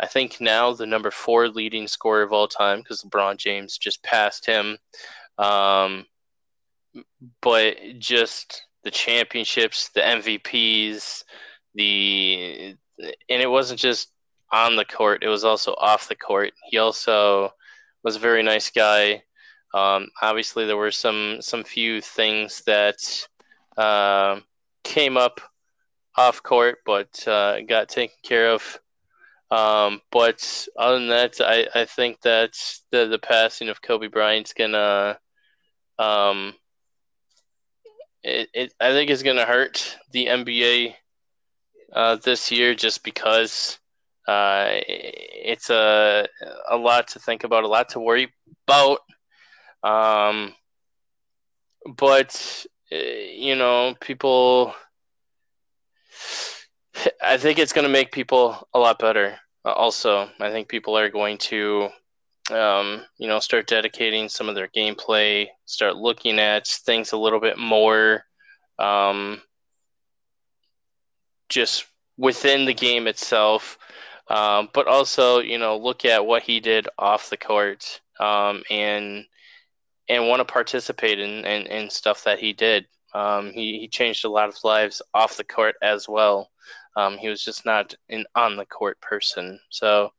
I 0.00 0.06
think 0.06 0.40
now 0.40 0.72
the 0.72 0.86
number 0.86 1.10
four 1.10 1.48
leading 1.48 1.88
scorer 1.88 2.22
of 2.22 2.32
all 2.32 2.48
time 2.48 2.78
because 2.78 3.02
LeBron 3.02 3.36
James 3.36 3.78
just 3.78 4.02
passed 4.02 4.46
him. 4.46 4.78
Um, 5.38 6.06
but 7.40 7.76
just 7.98 8.64
the 8.84 8.90
championships, 8.90 9.90
the 9.90 10.00
MVPs, 10.00 11.24
the 11.74 12.74
and 12.98 13.42
it 13.42 13.50
wasn't 13.50 13.80
just 13.80 14.12
on 14.52 14.76
the 14.76 14.84
court. 14.84 15.22
It 15.22 15.28
was 15.28 15.44
also 15.44 15.74
off 15.78 16.08
the 16.08 16.16
court. 16.16 16.52
He 16.64 16.78
also 16.78 17.52
was 18.02 18.16
a 18.16 18.20
very 18.20 18.42
nice 18.42 18.70
guy. 18.70 19.22
Um, 19.74 20.08
obviously, 20.22 20.66
there 20.66 20.76
were 20.76 20.90
some 20.90 21.38
some 21.40 21.64
few 21.64 22.00
things 22.00 22.62
that 22.66 22.96
uh, 23.76 24.40
came 24.84 25.16
up 25.16 25.40
off 26.16 26.42
court, 26.42 26.78
but 26.86 27.26
uh, 27.28 27.60
got 27.62 27.88
taken 27.88 28.16
care 28.22 28.50
of. 28.50 28.78
Um, 29.50 30.02
but 30.12 30.68
other 30.76 30.98
than 30.98 31.08
that, 31.08 31.40
I, 31.40 31.66
I 31.74 31.84
think 31.86 32.20
that 32.22 32.52
the 32.90 33.06
the 33.06 33.18
passing 33.18 33.68
of 33.68 33.80
Kobe 33.80 34.08
Bryant's 34.08 34.52
gonna 34.52 35.18
um, 35.98 36.54
it, 38.22 38.48
it 38.52 38.74
I 38.80 38.90
think 38.92 39.10
is 39.10 39.22
gonna 39.22 39.46
hurt 39.46 39.96
the 40.12 40.26
NBA 40.26 40.94
uh, 41.92 42.16
this 42.16 42.50
year 42.50 42.74
just 42.74 43.02
because 43.04 43.78
uh, 44.26 44.68
it's 44.86 45.70
a 45.70 46.26
a 46.68 46.76
lot 46.76 47.08
to 47.08 47.18
think 47.18 47.44
about, 47.44 47.64
a 47.64 47.68
lot 47.68 47.88
to 47.90 48.00
worry 48.00 48.32
about. 48.66 48.98
Um, 49.82 50.54
but 51.96 52.66
uh, 52.92 52.96
you 52.96 53.56
know, 53.56 53.94
people. 54.00 54.74
I 57.22 57.36
think 57.36 57.58
it's 57.58 57.72
going 57.72 57.86
to 57.86 57.92
make 57.92 58.12
people 58.12 58.68
a 58.74 58.78
lot 58.78 58.98
better. 58.98 59.38
Also, 59.64 60.28
I 60.40 60.50
think 60.50 60.68
people 60.68 60.96
are 60.96 61.10
going 61.10 61.38
to, 61.38 61.88
um, 62.50 63.04
you 63.18 63.28
know, 63.28 63.38
start 63.38 63.66
dedicating 63.66 64.28
some 64.28 64.48
of 64.48 64.54
their 64.54 64.68
gameplay, 64.68 65.48
start 65.66 65.96
looking 65.96 66.38
at 66.38 66.66
things 66.66 67.12
a 67.12 67.18
little 67.18 67.40
bit 67.40 67.58
more, 67.58 68.24
um, 68.78 69.42
just 71.48 71.86
within 72.16 72.64
the 72.64 72.74
game 72.74 73.06
itself, 73.06 73.78
um, 74.28 74.68
but 74.72 74.86
also, 74.86 75.40
you 75.40 75.58
know, 75.58 75.76
look 75.76 76.04
at 76.04 76.24
what 76.24 76.42
he 76.42 76.60
did 76.60 76.88
off 76.98 77.30
the 77.30 77.36
court 77.36 78.00
um, 78.20 78.62
and 78.70 79.24
and 80.10 80.26
want 80.26 80.40
to 80.40 80.44
participate 80.44 81.18
in, 81.18 81.44
in, 81.44 81.66
in 81.66 81.90
stuff 81.90 82.24
that 82.24 82.38
he 82.38 82.54
did. 82.54 82.86
Um, 83.14 83.50
he, 83.52 83.78
he 83.78 83.88
changed 83.88 84.24
a 84.24 84.30
lot 84.30 84.48
of 84.48 84.56
lives 84.64 85.02
off 85.12 85.36
the 85.36 85.44
court 85.44 85.76
as 85.82 86.08
well. 86.08 86.50
Um, 86.98 87.16
he 87.16 87.28
was 87.28 87.44
just 87.44 87.64
not 87.64 87.94
an 88.10 88.26
on 88.34 88.56
the 88.56 88.66
court 88.66 89.00
person. 89.00 89.60
So 89.70 90.10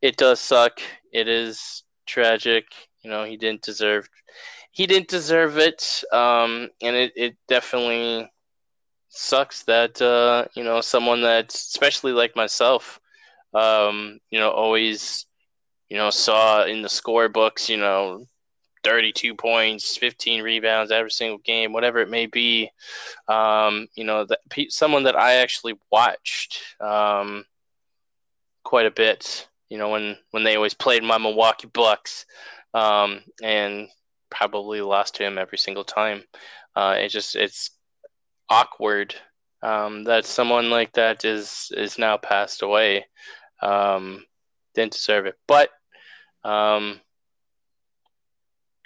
it 0.00 0.16
does 0.16 0.40
suck. 0.40 0.80
It 1.12 1.28
is 1.28 1.82
tragic. 2.06 2.66
You 3.02 3.10
know, 3.10 3.24
he 3.24 3.36
didn't 3.36 3.62
deserve 3.62 4.08
he 4.72 4.86
didn't 4.86 5.08
deserve 5.08 5.58
it. 5.58 6.02
Um, 6.12 6.70
and 6.80 6.96
it, 6.96 7.12
it 7.16 7.36
definitely 7.48 8.30
sucks 9.08 9.64
that 9.64 10.00
uh, 10.00 10.46
you 10.56 10.64
know 10.64 10.80
someone 10.80 11.22
that 11.22 11.52
especially 11.54 12.12
like 12.12 12.34
myself, 12.34 13.00
um, 13.54 14.18
you 14.30 14.40
know, 14.40 14.50
always 14.50 15.26
you 15.88 15.96
know 15.96 16.10
saw 16.10 16.64
in 16.64 16.82
the 16.82 16.88
scorebooks, 16.88 17.68
you 17.68 17.76
know, 17.76 18.24
32 18.84 19.34
points, 19.34 19.96
15 19.96 20.42
rebounds 20.42 20.92
every 20.92 21.10
single 21.10 21.38
game, 21.38 21.72
whatever 21.72 22.00
it 22.00 22.10
may 22.10 22.26
be. 22.26 22.70
Um, 23.28 23.88
you 23.94 24.04
know, 24.04 24.24
that 24.24 24.40
someone 24.68 25.04
that 25.04 25.16
I 25.16 25.34
actually 25.34 25.74
watched 25.90 26.60
um, 26.80 27.44
quite 28.64 28.86
a 28.86 28.90
bit. 28.90 29.48
You 29.68 29.78
know, 29.78 29.88
when 29.88 30.18
when 30.32 30.44
they 30.44 30.56
always 30.56 30.74
played 30.74 31.02
my 31.02 31.16
Milwaukee 31.16 31.68
Bucks, 31.72 32.26
um, 32.74 33.20
and 33.42 33.88
probably 34.30 34.80
lost 34.80 35.14
to 35.16 35.24
him 35.24 35.38
every 35.38 35.58
single 35.58 35.84
time. 35.84 36.24
Uh, 36.74 36.96
it 36.98 37.08
just 37.08 37.36
it's 37.36 37.70
awkward 38.48 39.14
um, 39.62 40.04
that 40.04 40.24
someone 40.24 40.70
like 40.70 40.92
that 40.92 41.24
is 41.24 41.70
is 41.76 41.98
now 41.98 42.16
passed 42.16 42.62
away. 42.62 43.06
Um, 43.60 44.24
didn't 44.74 44.92
deserve 44.92 45.26
it, 45.26 45.36
but 45.46 45.70
um, 46.44 47.00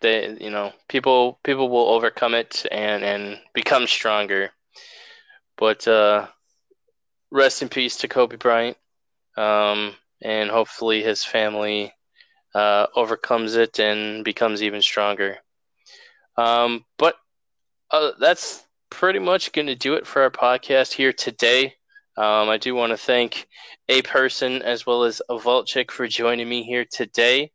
they 0.07 0.37
you 0.41 0.51
know 0.51 0.73
people 0.89 1.41
people 1.43 1.69
will 1.69 1.89
overcome 1.89 2.35
it 2.35 2.65
and 2.71 3.05
and 3.05 3.39
become 3.55 3.87
stronger. 3.87 4.51
But 5.59 5.87
uh, 5.89 6.29
rest 7.31 7.63
in 7.63 7.69
peace 7.69 7.97
to 7.99 8.09
Kobe 8.09 8.37
Bryant, 8.37 8.77
um, 9.37 9.95
and 10.23 10.51
hopefully 10.51 11.03
his 11.03 11.25
family 11.25 11.93
uh, 12.55 12.87
overcomes 12.95 13.57
it 13.57 13.81
and 13.81 14.25
becomes 14.25 14.63
even 14.63 14.83
stronger. 14.83 15.39
Um, 16.37 16.85
but 16.99 17.17
uh, 17.91 18.13
that's 18.21 18.65
pretty 18.91 19.19
much 19.19 19.53
going 19.53 19.67
to 19.67 19.75
do 19.75 19.95
it 19.95 20.07
for 20.07 20.23
our 20.23 20.31
podcast 20.31 20.93
here 20.93 21.13
today. 21.13 21.75
Um, 22.19 22.49
I 22.49 22.59
do 22.59 22.75
want 22.75 22.91
to 22.91 22.97
thank 22.97 23.49
a 23.89 24.03
person 24.03 24.63
as 24.63 24.87
well 24.87 25.05
as 25.05 25.21
a 25.29 25.39
Vault 25.39 25.67
Chick 25.67 25.91
for 25.91 26.07
joining 26.07 26.49
me 26.49 26.63
here 26.63 26.87
today. 26.91 27.51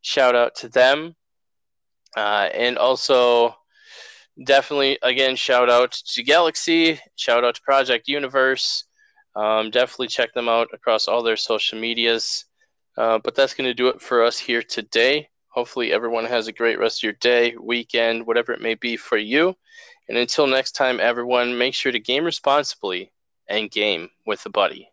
Shout 0.00 0.34
out 0.34 0.54
to 0.56 0.68
them. 0.68 1.14
Uh, 2.16 2.48
and 2.54 2.78
also, 2.78 3.56
definitely, 4.44 4.98
again, 5.02 5.36
shout 5.36 5.70
out 5.70 5.92
to 5.92 6.22
Galaxy, 6.22 7.00
shout 7.16 7.44
out 7.44 7.54
to 7.54 7.62
Project 7.62 8.08
Universe. 8.08 8.84
Um, 9.34 9.70
definitely 9.70 10.08
check 10.08 10.34
them 10.34 10.48
out 10.48 10.68
across 10.74 11.08
all 11.08 11.22
their 11.22 11.36
social 11.36 11.78
medias. 11.78 12.44
Uh, 12.98 13.18
but 13.24 13.34
that's 13.34 13.54
going 13.54 13.68
to 13.68 13.74
do 13.74 13.88
it 13.88 14.00
for 14.00 14.22
us 14.22 14.38
here 14.38 14.62
today. 14.62 15.28
Hopefully, 15.48 15.92
everyone 15.92 16.26
has 16.26 16.46
a 16.46 16.52
great 16.52 16.78
rest 16.78 16.98
of 16.98 17.04
your 17.04 17.12
day, 17.14 17.54
weekend, 17.60 18.26
whatever 18.26 18.52
it 18.52 18.60
may 18.60 18.74
be 18.74 18.96
for 18.96 19.16
you. 19.16 19.54
And 20.08 20.18
until 20.18 20.46
next 20.46 20.72
time, 20.72 21.00
everyone, 21.00 21.56
make 21.56 21.74
sure 21.74 21.92
to 21.92 21.98
game 21.98 22.24
responsibly 22.24 23.12
and 23.48 23.70
game 23.70 24.10
with 24.26 24.44
a 24.44 24.50
buddy. 24.50 24.91